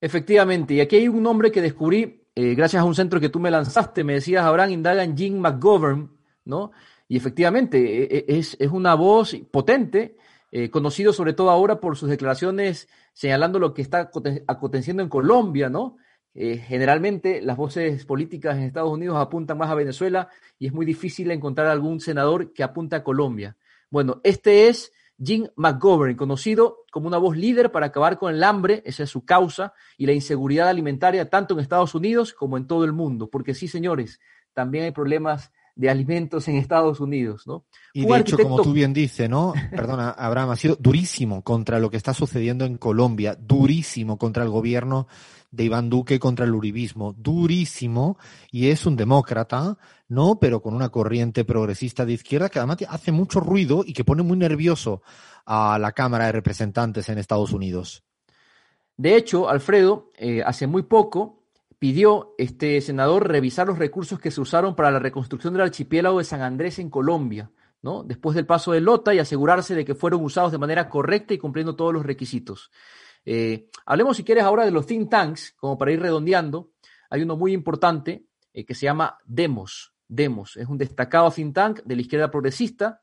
Efectivamente, 0.00 0.74
y 0.74 0.80
aquí 0.80 0.96
hay 0.96 1.08
un 1.08 1.22
nombre 1.22 1.50
que 1.50 1.60
descubrí 1.60 2.22
eh, 2.34 2.54
gracias 2.54 2.80
a 2.80 2.84
un 2.84 2.94
centro 2.94 3.18
que 3.18 3.28
tú 3.28 3.40
me 3.40 3.50
lanzaste, 3.50 4.04
me 4.04 4.14
decías, 4.14 4.44
Abraham, 4.44 4.70
indaga 4.70 5.02
en 5.02 5.16
Jim 5.16 5.38
McGovern, 5.38 6.10
¿no? 6.44 6.70
Y 7.08 7.16
efectivamente, 7.16 8.02
e, 8.02 8.18
e, 8.18 8.38
es, 8.38 8.56
es 8.60 8.70
una 8.70 8.94
voz 8.94 9.36
potente, 9.50 10.16
eh, 10.52 10.70
conocido 10.70 11.12
sobre 11.12 11.32
todo 11.32 11.50
ahora 11.50 11.80
por 11.80 11.96
sus 11.96 12.08
declaraciones 12.08 12.88
señalando 13.12 13.58
lo 13.58 13.74
que 13.74 13.82
está 13.82 14.10
aconteciendo 14.46 15.02
en 15.02 15.08
Colombia, 15.08 15.68
¿no? 15.68 15.96
Eh, 16.38 16.58
generalmente 16.58 17.40
las 17.40 17.56
voces 17.56 18.04
políticas 18.04 18.58
en 18.58 18.64
Estados 18.64 18.92
Unidos 18.92 19.16
apuntan 19.16 19.56
más 19.56 19.70
a 19.70 19.74
Venezuela 19.74 20.28
y 20.58 20.66
es 20.66 20.72
muy 20.74 20.84
difícil 20.84 21.30
encontrar 21.30 21.66
algún 21.68 21.98
senador 21.98 22.52
que 22.52 22.62
apunte 22.62 22.94
a 22.94 23.02
Colombia. 23.02 23.56
Bueno, 23.88 24.20
este 24.22 24.68
es 24.68 24.92
Jim 25.18 25.46
McGovern, 25.56 26.14
conocido 26.14 26.84
como 26.92 27.06
una 27.06 27.16
voz 27.16 27.38
líder 27.38 27.72
para 27.72 27.86
acabar 27.86 28.18
con 28.18 28.34
el 28.34 28.44
hambre, 28.44 28.82
esa 28.84 29.04
es 29.04 29.10
su 29.10 29.24
causa, 29.24 29.72
y 29.96 30.04
la 30.04 30.12
inseguridad 30.12 30.68
alimentaria 30.68 31.30
tanto 31.30 31.54
en 31.54 31.60
Estados 31.60 31.94
Unidos 31.94 32.34
como 32.34 32.58
en 32.58 32.66
todo 32.66 32.84
el 32.84 32.92
mundo. 32.92 33.30
Porque 33.30 33.54
sí, 33.54 33.66
señores, 33.66 34.20
también 34.52 34.84
hay 34.84 34.90
problemas 34.90 35.52
de 35.74 35.88
alimentos 35.88 36.48
en 36.48 36.56
Estados 36.56 37.00
Unidos, 37.00 37.46
¿no? 37.46 37.64
Y 37.94 38.04
de 38.04 38.18
hecho, 38.18 38.38
como 38.38 38.60
tú 38.62 38.72
bien 38.72 38.92
dices, 38.92 39.28
¿no? 39.28 39.54
Perdona, 39.70 40.10
Abraham, 40.10 40.50
ha 40.50 40.56
sido 40.56 40.76
durísimo 40.76 41.42
contra 41.42 41.78
lo 41.78 41.90
que 41.90 41.96
está 41.96 42.12
sucediendo 42.12 42.66
en 42.66 42.76
Colombia, 42.76 43.36
durísimo 43.38 44.18
contra 44.18 44.42
el 44.42 44.50
gobierno 44.50 45.06
de 45.56 45.64
Iván 45.64 45.88
Duque 45.90 46.20
contra 46.20 46.44
el 46.44 46.54
uribismo, 46.54 47.14
durísimo, 47.16 48.18
y 48.52 48.68
es 48.68 48.86
un 48.86 48.94
demócrata, 48.94 49.78
¿no? 50.08 50.38
Pero 50.38 50.60
con 50.60 50.74
una 50.74 50.90
corriente 50.90 51.44
progresista 51.44 52.04
de 52.04 52.12
izquierda 52.12 52.48
que 52.48 52.58
además 52.58 52.78
hace 52.88 53.10
mucho 53.10 53.40
ruido 53.40 53.82
y 53.84 53.94
que 53.94 54.04
pone 54.04 54.22
muy 54.22 54.36
nervioso 54.36 55.02
a 55.46 55.78
la 55.78 55.92
Cámara 55.92 56.26
de 56.26 56.32
Representantes 56.32 57.08
en 57.08 57.18
Estados 57.18 57.52
Unidos. 57.52 58.04
De 58.96 59.16
hecho, 59.16 59.48
Alfredo, 59.48 60.10
eh, 60.16 60.42
hace 60.44 60.66
muy 60.66 60.82
poco 60.82 61.42
pidió 61.78 62.34
este 62.38 62.80
senador 62.80 63.28
revisar 63.28 63.66
los 63.66 63.78
recursos 63.78 64.18
que 64.18 64.30
se 64.30 64.40
usaron 64.40 64.74
para 64.74 64.90
la 64.90 64.98
reconstrucción 64.98 65.52
del 65.52 65.62
archipiélago 65.62 66.18
de 66.18 66.24
San 66.24 66.42
Andrés 66.42 66.78
en 66.78 66.88
Colombia, 66.88 67.50
¿no? 67.82 68.02
Después 68.02 68.34
del 68.34 68.46
paso 68.46 68.72
de 68.72 68.80
Lota 68.80 69.14
y 69.14 69.18
asegurarse 69.18 69.74
de 69.74 69.84
que 69.84 69.94
fueron 69.94 70.24
usados 70.24 70.52
de 70.52 70.58
manera 70.58 70.88
correcta 70.88 71.34
y 71.34 71.38
cumpliendo 71.38 71.76
todos 71.76 71.92
los 71.92 72.06
requisitos. 72.06 72.70
Eh, 73.26 73.68
hablemos, 73.84 74.16
si 74.16 74.24
quieres, 74.24 74.44
ahora 74.44 74.64
de 74.64 74.70
los 74.70 74.86
think 74.86 75.10
tanks, 75.10 75.52
como 75.56 75.76
para 75.76 75.92
ir 75.92 76.00
redondeando. 76.00 76.70
Hay 77.10 77.22
uno 77.22 77.36
muy 77.36 77.52
importante 77.52 78.24
eh, 78.52 78.64
que 78.64 78.74
se 78.74 78.86
llama 78.86 79.18
Demos. 79.24 79.92
Demos 80.08 80.56
es 80.56 80.68
un 80.68 80.78
destacado 80.78 81.30
think 81.32 81.52
tank 81.52 81.82
de 81.84 81.96
la 81.96 82.00
izquierda 82.00 82.30
progresista. 82.30 83.02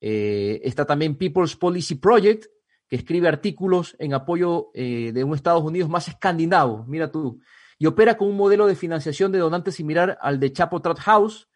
Eh, 0.00 0.60
está 0.62 0.84
también 0.84 1.16
People's 1.16 1.56
Policy 1.56 1.94
Project, 1.94 2.44
que 2.86 2.96
escribe 2.96 3.26
artículos 3.26 3.96
en 3.98 4.12
apoyo 4.12 4.70
de 4.74 5.24
un 5.24 5.34
Estados 5.34 5.62
Unidos 5.62 5.88
más 5.88 6.06
escandinavo, 6.06 6.84
mira 6.86 7.10
tú, 7.10 7.40
y 7.78 7.86
opera 7.86 8.18
con 8.18 8.28
un 8.28 8.36
modelo 8.36 8.66
de 8.66 8.76
financiación 8.76 9.32
de 9.32 9.38
donantes 9.38 9.76
similar 9.76 10.18
al 10.20 10.38
de 10.38 10.52
Chapo 10.52 10.82
Trot 10.82 10.98
House, 10.98 11.48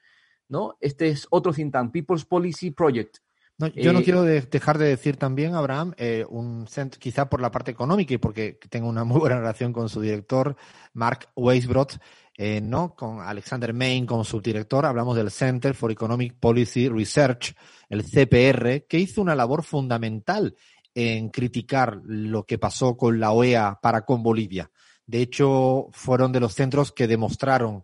¿no? 0.49 0.79
Este 0.81 1.09
es 1.09 1.27
otro 1.29 1.53
think 1.53 1.71
tank, 1.71 1.93
People's 1.93 2.25
Policy 2.25 2.71
Project. 2.71 3.19
No, 3.61 3.67
yo 3.67 3.93
no 3.93 3.99
eh, 3.99 4.05
quiero 4.05 4.23
dejar 4.23 4.79
de 4.79 4.87
decir 4.87 5.17
también, 5.17 5.57
Abraham, 5.57 5.93
eh, 5.97 6.25
un 6.29 6.67
quizá 7.01 7.29
por 7.29 7.41
la 7.41 7.51
parte 7.51 7.73
económica 7.73 8.15
y 8.15 8.19
porque 8.19 8.57
tengo 8.71 8.89
una 8.89 9.03
muy 9.03 9.19
buena 9.19 9.41
relación 9.41 9.73
con 9.73 9.89
su 9.89 10.01
director, 10.01 10.57
Mark 10.93 11.29
Weisbrot, 11.35 11.99
eh, 12.37 12.61
¿no? 12.61 12.95
Con 12.95 13.21
Alexander 13.21 13.75
Main 13.75 14.07
como 14.07 14.23
subdirector, 14.23 14.87
hablamos 14.87 15.17
del 15.17 15.33
Center 15.33 15.75
for 15.75 15.91
Economic 15.91 16.35
Policy 16.39 16.89
Research, 16.89 17.57
el 17.89 18.05
CPR, 18.05 18.87
que 18.87 19.01
hizo 19.01 19.21
una 19.21 19.35
labor 19.35 19.65
fundamental 19.65 20.55
en 20.95 21.29
criticar 21.31 22.01
lo 22.05 22.45
que 22.45 22.59
pasó 22.59 22.97
con 22.97 23.19
la 23.19 23.33
OEA 23.33 23.81
para 23.83 24.03
con 24.03 24.23
Bolivia. 24.23 24.71
De 25.05 25.21
hecho, 25.21 25.89
fueron 25.91 26.31
de 26.31 26.39
los 26.39 26.55
centros 26.55 26.93
que 26.93 27.09
demostraron 27.09 27.83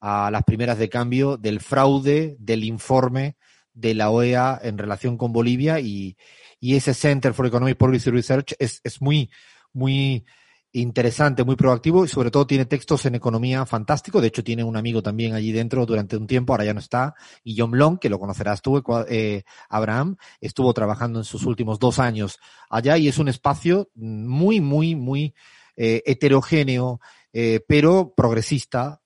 a 0.00 0.30
las 0.30 0.44
primeras 0.44 0.78
de 0.78 0.88
cambio 0.88 1.36
del 1.36 1.60
fraude 1.60 2.36
del 2.38 2.64
informe 2.64 3.36
de 3.72 3.94
la 3.94 4.10
OEA 4.10 4.60
en 4.62 4.78
relación 4.78 5.16
con 5.16 5.32
Bolivia 5.32 5.80
y, 5.80 6.16
ese 6.60 6.92
Center 6.92 7.32
for 7.32 7.46
Economic 7.46 7.78
Policy 7.78 8.10
Research 8.10 8.54
es, 8.58 8.80
es 8.84 9.00
muy, 9.00 9.30
muy 9.72 10.26
interesante, 10.72 11.42
muy 11.42 11.56
proactivo 11.56 12.04
y 12.04 12.08
sobre 12.08 12.30
todo 12.30 12.46
tiene 12.46 12.64
textos 12.64 13.06
en 13.06 13.14
economía 13.14 13.66
fantástico. 13.66 14.20
De 14.20 14.28
hecho, 14.28 14.44
tiene 14.44 14.62
un 14.62 14.76
amigo 14.76 15.02
también 15.02 15.34
allí 15.34 15.52
dentro 15.52 15.84
durante 15.86 16.16
un 16.16 16.26
tiempo, 16.26 16.52
ahora 16.52 16.64
ya 16.64 16.74
no 16.74 16.80
está, 16.80 17.14
Guillaume 17.44 17.78
Long, 17.78 17.98
que 17.98 18.08
lo 18.08 18.18
conocerás 18.18 18.62
tú, 18.62 18.82
eh, 19.08 19.42
Abraham, 19.68 20.16
estuvo 20.40 20.72
trabajando 20.72 21.18
en 21.18 21.24
sus 21.24 21.44
últimos 21.44 21.78
dos 21.78 21.98
años 21.98 22.38
allá 22.68 22.96
y 22.98 23.08
es 23.08 23.18
un 23.18 23.28
espacio 23.28 23.90
muy, 23.94 24.60
muy, 24.60 24.94
muy 24.94 25.34
eh, 25.76 26.02
heterogéneo 26.06 27.00
eh, 27.32 27.60
pero 27.66 28.12
progresista, 28.16 29.00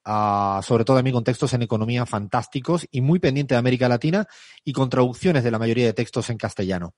sobre 0.63 0.85
todo 0.85 0.99
en 0.99 1.05
mi 1.05 1.13
contextos 1.13 1.53
en 1.53 1.63
economía 1.63 2.07
fantásticos 2.07 2.87
y 2.91 3.01
muy 3.01 3.19
pendiente 3.19 3.55
de 3.55 3.59
América 3.59 3.89
Latina 3.89 4.27
y 4.65 4.73
con 4.73 4.89
traducciones 4.89 5.45
de 5.45 5.51
la 5.51 5.59
mayoría 5.59 5.87
de 5.87 5.93
textos 5.93 6.31
en 6.31 6.39
castellano. 6.39 6.95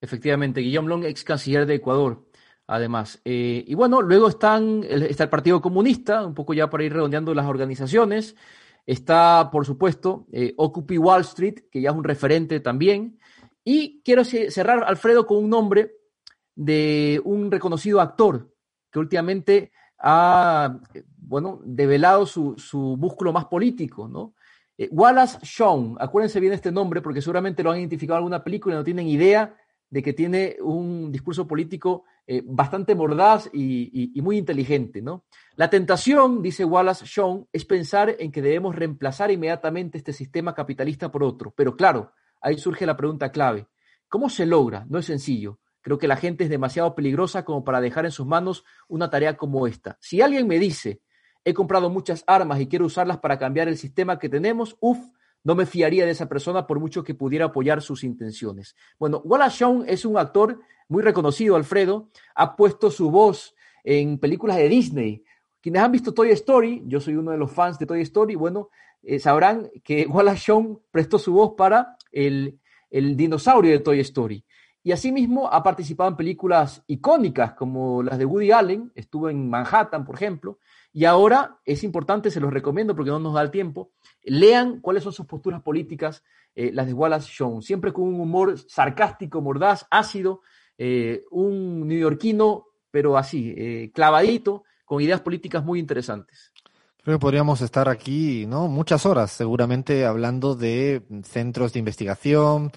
Efectivamente, 0.00 0.60
Guillaume 0.60 0.88
Long, 0.88 1.04
ex 1.04 1.24
canciller 1.24 1.66
de 1.66 1.74
Ecuador, 1.74 2.24
además. 2.66 3.20
Eh, 3.24 3.64
y 3.66 3.74
bueno, 3.74 4.00
luego 4.00 4.28
están, 4.28 4.84
está 4.84 5.24
el 5.24 5.30
Partido 5.30 5.60
Comunista, 5.60 6.24
un 6.24 6.34
poco 6.34 6.54
ya 6.54 6.70
para 6.70 6.84
ir 6.84 6.92
redondeando 6.92 7.34
las 7.34 7.46
organizaciones. 7.46 8.36
Está, 8.86 9.50
por 9.50 9.66
supuesto, 9.66 10.26
eh, 10.32 10.54
Occupy 10.56 10.98
Wall 10.98 11.22
Street, 11.22 11.64
que 11.70 11.80
ya 11.80 11.90
es 11.90 11.96
un 11.96 12.04
referente 12.04 12.60
también. 12.60 13.18
Y 13.64 14.00
quiero 14.02 14.24
cerrar, 14.24 14.84
Alfredo, 14.84 15.26
con 15.26 15.38
un 15.38 15.50
nombre 15.50 15.92
de 16.54 17.20
un 17.24 17.50
reconocido 17.50 18.00
actor 18.00 18.54
que 18.90 18.98
últimamente 18.98 19.72
ha, 19.98 20.78
bueno, 21.16 21.60
develado 21.64 22.26
su, 22.26 22.54
su 22.56 22.96
músculo 22.98 23.32
más 23.32 23.46
político, 23.46 24.08
¿no? 24.08 24.34
Eh, 24.76 24.88
Wallace 24.92 25.38
Shawn, 25.42 25.96
acuérdense 25.98 26.38
bien 26.38 26.52
este 26.52 26.70
nombre 26.70 27.02
porque 27.02 27.20
seguramente 27.20 27.62
lo 27.62 27.72
han 27.72 27.78
identificado 27.78 28.16
en 28.16 28.18
alguna 28.18 28.44
película 28.44 28.74
y 28.74 28.78
no 28.78 28.84
tienen 28.84 29.08
idea 29.08 29.56
de 29.90 30.02
que 30.02 30.12
tiene 30.12 30.56
un 30.60 31.10
discurso 31.10 31.46
político 31.46 32.04
eh, 32.26 32.42
bastante 32.44 32.94
mordaz 32.94 33.48
y, 33.52 34.12
muy 34.22 34.36
inteligente, 34.36 35.00
¿no? 35.00 35.24
La 35.56 35.70
tentación, 35.70 36.42
dice 36.42 36.64
Wallace 36.64 37.06
Shawn, 37.06 37.48
es 37.52 37.64
pensar 37.64 38.14
en 38.18 38.30
que 38.30 38.42
debemos 38.42 38.76
reemplazar 38.76 39.30
inmediatamente 39.30 39.98
este 39.98 40.12
sistema 40.12 40.54
capitalista 40.54 41.10
por 41.10 41.24
otro. 41.24 41.52
Pero 41.56 41.74
claro, 41.74 42.12
ahí 42.40 42.58
surge 42.58 42.84
la 42.86 42.96
pregunta 42.96 43.32
clave. 43.32 43.66
¿Cómo 44.08 44.28
se 44.28 44.46
logra? 44.46 44.86
No 44.88 44.98
es 44.98 45.06
sencillo. 45.06 45.58
Creo 45.80 45.98
que 45.98 46.08
la 46.08 46.16
gente 46.16 46.44
es 46.44 46.50
demasiado 46.50 46.94
peligrosa 46.94 47.44
como 47.44 47.64
para 47.64 47.80
dejar 47.80 48.04
en 48.04 48.10
sus 48.10 48.26
manos 48.26 48.64
una 48.88 49.10
tarea 49.10 49.36
como 49.36 49.66
esta. 49.66 49.96
Si 50.00 50.20
alguien 50.20 50.46
me 50.46 50.58
dice, 50.58 51.00
he 51.44 51.54
comprado 51.54 51.88
muchas 51.90 52.24
armas 52.26 52.60
y 52.60 52.66
quiero 52.66 52.86
usarlas 52.86 53.18
para 53.18 53.38
cambiar 53.38 53.68
el 53.68 53.78
sistema 53.78 54.18
que 54.18 54.28
tenemos, 54.28 54.76
uff, 54.80 54.98
no 55.44 55.54
me 55.54 55.66
fiaría 55.66 56.04
de 56.04 56.10
esa 56.10 56.28
persona 56.28 56.66
por 56.66 56.80
mucho 56.80 57.04
que 57.04 57.14
pudiera 57.14 57.46
apoyar 57.46 57.80
sus 57.80 58.04
intenciones. 58.04 58.76
Bueno, 58.98 59.22
Wallace 59.24 59.58
Shawn 59.60 59.84
es 59.88 60.04
un 60.04 60.18
actor 60.18 60.60
muy 60.88 61.02
reconocido, 61.02 61.56
Alfredo, 61.56 62.10
ha 62.34 62.56
puesto 62.56 62.90
su 62.90 63.10
voz 63.10 63.54
en 63.84 64.18
películas 64.18 64.56
de 64.56 64.68
Disney. 64.68 65.24
Quienes 65.60 65.82
han 65.82 65.92
visto 65.92 66.12
Toy 66.12 66.30
Story, 66.30 66.82
yo 66.86 67.00
soy 67.00 67.16
uno 67.16 67.30
de 67.30 67.38
los 67.38 67.50
fans 67.50 67.78
de 67.78 67.86
Toy 67.86 68.02
Story, 68.02 68.34
bueno, 68.34 68.68
eh, 69.02 69.18
sabrán 69.18 69.70
que 69.84 70.06
Wallace 70.10 70.44
Shawn 70.46 70.80
prestó 70.90 71.18
su 71.18 71.32
voz 71.32 71.54
para 71.56 71.96
el, 72.12 72.58
el 72.90 73.16
dinosaurio 73.16 73.72
de 73.72 73.78
Toy 73.78 74.00
Story. 74.00 74.44
Y 74.88 74.92
asimismo 74.92 75.52
ha 75.52 75.62
participado 75.62 76.08
en 76.08 76.16
películas 76.16 76.82
icónicas 76.86 77.52
como 77.52 78.02
las 78.02 78.16
de 78.16 78.24
Woody 78.24 78.52
Allen, 78.52 78.90
estuvo 78.94 79.28
en 79.28 79.50
Manhattan, 79.50 80.02
por 80.02 80.14
ejemplo, 80.14 80.60
y 80.94 81.04
ahora 81.04 81.58
es 81.66 81.84
importante, 81.84 82.30
se 82.30 82.40
los 82.40 82.50
recomiendo 82.50 82.96
porque 82.96 83.10
no 83.10 83.18
nos 83.18 83.34
da 83.34 83.42
el 83.42 83.50
tiempo, 83.50 83.90
lean 84.22 84.80
cuáles 84.80 85.02
son 85.02 85.12
sus 85.12 85.26
posturas 85.26 85.60
políticas, 85.60 86.24
eh, 86.54 86.70
las 86.72 86.86
de 86.86 86.94
Wallace 86.94 87.28
Shawn, 87.30 87.60
siempre 87.60 87.92
con 87.92 88.04
un 88.04 88.18
humor 88.18 88.58
sarcástico, 88.66 89.42
mordaz, 89.42 89.86
ácido, 89.90 90.40
eh, 90.78 91.22
un 91.32 91.86
neoyorquino, 91.86 92.64
pero 92.90 93.18
así, 93.18 93.52
eh, 93.58 93.90
clavadito, 93.92 94.64
con 94.86 95.02
ideas 95.02 95.20
políticas 95.20 95.62
muy 95.62 95.80
interesantes. 95.80 96.50
Creo 97.02 97.18
que 97.18 97.20
podríamos 97.20 97.60
estar 97.60 97.90
aquí, 97.90 98.46
¿no? 98.46 98.68
Muchas 98.68 99.04
horas, 99.04 99.32
seguramente, 99.32 100.06
hablando 100.06 100.54
de 100.54 101.02
centros 101.24 101.74
de 101.74 101.78
investigación, 101.78 102.72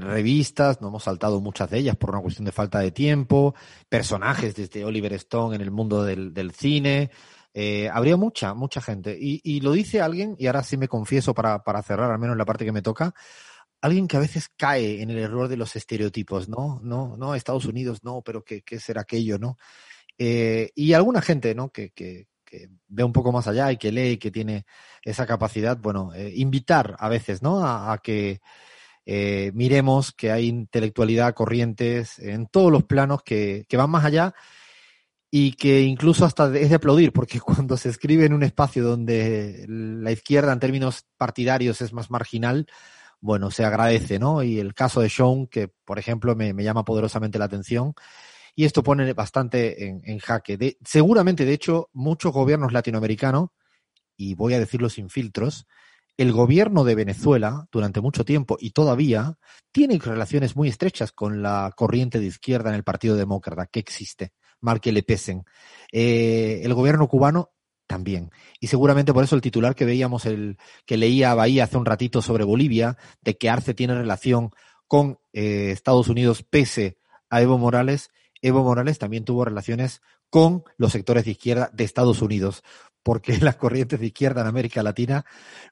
revistas, 0.00 0.80
no 0.80 0.88
hemos 0.88 1.04
saltado 1.04 1.40
muchas 1.40 1.70
de 1.70 1.78
ellas 1.78 1.96
por 1.96 2.10
una 2.10 2.20
cuestión 2.20 2.44
de 2.44 2.52
falta 2.52 2.80
de 2.80 2.90
tiempo, 2.90 3.54
personajes 3.88 4.54
desde 4.54 4.84
Oliver 4.84 5.12
Stone 5.14 5.56
en 5.56 5.62
el 5.62 5.70
mundo 5.70 6.04
del, 6.04 6.52
cine, 6.52 7.10
eh, 7.54 7.88
habría 7.92 8.16
mucha, 8.16 8.54
mucha 8.54 8.80
gente. 8.80 9.16
Y, 9.18 9.60
lo 9.60 9.72
dice 9.72 10.00
alguien, 10.00 10.36
y 10.38 10.46
ahora 10.46 10.62
sí 10.62 10.76
me 10.76 10.88
confieso 10.88 11.34
para, 11.34 11.62
para 11.64 11.82
cerrar, 11.82 12.10
al 12.10 12.18
menos 12.18 12.36
la 12.36 12.44
parte 12.44 12.64
que 12.64 12.72
me 12.72 12.82
toca, 12.82 13.14
alguien 13.80 14.08
que 14.08 14.16
a 14.16 14.20
veces 14.20 14.48
cae 14.56 15.02
en 15.02 15.10
el 15.10 15.18
error 15.18 15.48
de 15.48 15.56
los 15.56 15.76
estereotipos, 15.76 16.48
¿no? 16.48 16.80
No, 16.82 17.16
no, 17.16 17.34
Estados 17.34 17.64
Unidos, 17.64 18.02
no, 18.02 18.22
pero 18.22 18.44
¿qué, 18.44 18.62
qué 18.62 18.80
será 18.80 19.02
aquello, 19.02 19.38
no? 19.38 19.58
Eh, 20.18 20.72
y 20.74 20.92
alguna 20.94 21.22
gente, 21.22 21.54
¿no? 21.54 21.70
Que, 21.70 21.90
que, 21.90 22.26
ve 22.88 23.04
un 23.04 23.12
poco 23.12 23.30
más 23.30 23.46
allá 23.46 23.70
y 23.70 23.76
que 23.76 23.92
lee 23.92 24.12
y 24.12 24.16
que 24.16 24.30
tiene 24.30 24.64
esa 25.02 25.26
capacidad, 25.26 25.76
bueno, 25.76 26.14
eh, 26.14 26.32
invitar 26.36 26.96
a 26.98 27.10
veces, 27.10 27.42
¿no? 27.42 27.62
A, 27.62 27.98
que 28.02 28.40
miremos 29.54 30.12
que 30.12 30.30
hay 30.30 30.46
intelectualidad, 30.46 31.34
corrientes 31.34 32.18
en 32.18 32.46
todos 32.46 32.70
los 32.70 32.84
planos 32.84 33.22
que, 33.22 33.64
que 33.68 33.76
van 33.76 33.90
más 33.90 34.04
allá 34.04 34.34
y 35.30 35.52
que 35.52 35.82
incluso 35.82 36.24
hasta 36.24 36.54
es 36.56 36.70
de 36.70 36.76
aplaudir, 36.76 37.12
porque 37.12 37.40
cuando 37.40 37.76
se 37.76 37.90
escribe 37.90 38.24
en 38.24 38.32
un 38.32 38.42
espacio 38.42 38.84
donde 38.84 39.64
la 39.68 40.12
izquierda 40.12 40.52
en 40.52 40.60
términos 40.60 41.06
partidarios 41.16 41.80
es 41.80 41.92
más 41.92 42.10
marginal, 42.10 42.66
bueno, 43.20 43.50
se 43.50 43.64
agradece, 43.64 44.18
¿no? 44.18 44.42
Y 44.42 44.58
el 44.60 44.74
caso 44.74 45.00
de 45.00 45.10
Sean, 45.10 45.46
que 45.48 45.68
por 45.68 45.98
ejemplo 45.98 46.36
me, 46.36 46.52
llama 46.54 46.84
poderosamente 46.84 47.38
la 47.38 47.46
atención, 47.46 47.94
y 48.54 48.64
esto 48.64 48.82
pone 48.82 49.12
bastante 49.12 49.86
en, 49.86 50.18
jaque. 50.18 50.56
De, 50.56 50.78
seguramente, 50.84 51.44
de 51.44 51.52
hecho, 51.52 51.90
muchos 51.92 52.32
gobiernos 52.32 52.72
latinoamericanos, 52.72 53.50
y 54.16 54.34
voy 54.34 54.54
a 54.54 54.58
decirlo 54.58 54.88
sin 54.88 55.10
filtros, 55.10 55.66
el 56.18 56.32
gobierno 56.32 56.84
de 56.84 56.96
Venezuela 56.96 57.66
durante 57.72 58.00
mucho 58.00 58.24
tiempo 58.24 58.58
y 58.60 58.72
todavía 58.72 59.38
tiene 59.72 59.98
relaciones 59.98 60.56
muy 60.56 60.68
estrechas 60.68 61.12
con 61.12 61.42
la 61.42 61.72
corriente 61.76 62.18
de 62.18 62.26
izquierda 62.26 62.70
en 62.70 62.76
el 62.76 62.84
Partido 62.84 63.16
Demócrata 63.16 63.66
que 63.66 63.80
existe 63.80 64.32
mal 64.60 64.80
que 64.80 64.92
le 64.92 65.04
pesen. 65.04 65.44
Eh, 65.92 66.60
el 66.64 66.74
gobierno 66.74 67.06
cubano 67.06 67.52
también. 67.86 68.30
Y 68.60 68.66
seguramente 68.66 69.14
por 69.14 69.24
eso 69.24 69.36
el 69.36 69.40
titular 69.40 69.76
que 69.76 69.84
veíamos, 69.84 70.26
el 70.26 70.58
que 70.84 70.96
leía 70.96 71.34
Bahía 71.34 71.64
hace 71.64 71.76
un 71.76 71.86
ratito 71.86 72.20
sobre 72.20 72.44
Bolivia, 72.44 72.98
de 73.22 73.38
que 73.38 73.48
Arce 73.48 73.72
tiene 73.72 73.94
relación 73.94 74.50
con 74.88 75.18
eh, 75.32 75.70
Estados 75.70 76.08
Unidos 76.08 76.42
pese 76.42 76.98
a 77.30 77.40
Evo 77.40 77.58
Morales, 77.58 78.10
Evo 78.42 78.64
Morales 78.64 78.98
también 78.98 79.24
tuvo 79.24 79.44
relaciones 79.44 80.00
con 80.30 80.64
los 80.76 80.92
sectores 80.92 81.24
de 81.24 81.32
izquierda 81.32 81.70
de 81.72 81.84
Estados 81.84 82.20
Unidos, 82.22 82.62
porque 83.02 83.38
las 83.40 83.56
corrientes 83.56 84.00
de 84.00 84.06
izquierda 84.06 84.42
en 84.42 84.46
América 84.46 84.82
Latina 84.82 85.24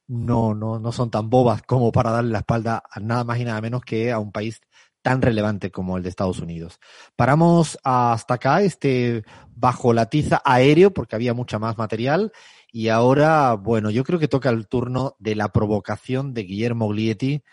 no, 0.06 0.54
no, 0.54 0.78
no 0.78 0.92
son 0.92 1.10
tan 1.10 1.30
bobas 1.30 1.62
como 1.62 1.92
para 1.92 2.10
darle 2.10 2.32
la 2.32 2.38
espalda 2.38 2.82
a 2.90 3.00
nada 3.00 3.24
más 3.24 3.38
y 3.38 3.44
nada 3.44 3.60
menos 3.60 3.82
que 3.82 4.12
a 4.12 4.18
un 4.18 4.32
país 4.32 4.60
tan 5.06 5.22
relevante 5.22 5.70
como 5.70 5.96
el 5.96 6.02
de 6.02 6.08
Estados 6.08 6.40
Unidos. 6.40 6.80
Paramos 7.14 7.78
hasta 7.84 8.34
acá, 8.34 8.62
este 8.62 9.22
bajo 9.54 9.92
la 9.92 10.06
tiza 10.06 10.42
aéreo, 10.44 10.92
porque 10.92 11.14
había 11.14 11.32
mucha 11.32 11.60
más 11.60 11.78
material. 11.78 12.32
Y 12.72 12.88
ahora, 12.88 13.54
bueno, 13.54 13.90
yo 13.90 14.02
creo 14.02 14.18
que 14.18 14.26
toca 14.26 14.50
el 14.50 14.66
turno 14.66 15.14
de 15.20 15.36
la 15.36 15.52
provocación 15.52 16.34
de 16.34 16.42
Guillermo 16.42 16.88
Glietti 16.88 17.44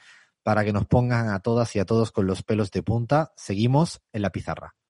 para 0.41 0.65
que 0.65 0.73
nos 0.73 0.87
pongan 0.87 1.29
a 1.29 1.41
todas 1.41 1.75
y 1.75 1.79
a 1.79 1.85
todos 1.85 2.11
con 2.11 2.25
los 2.25 2.41
pelos 2.41 2.71
de 2.71 2.81
punta. 2.81 3.33
Seguimos 3.35 4.01
en 4.13 4.23
la 4.23 4.31
pizarra. 4.31 4.73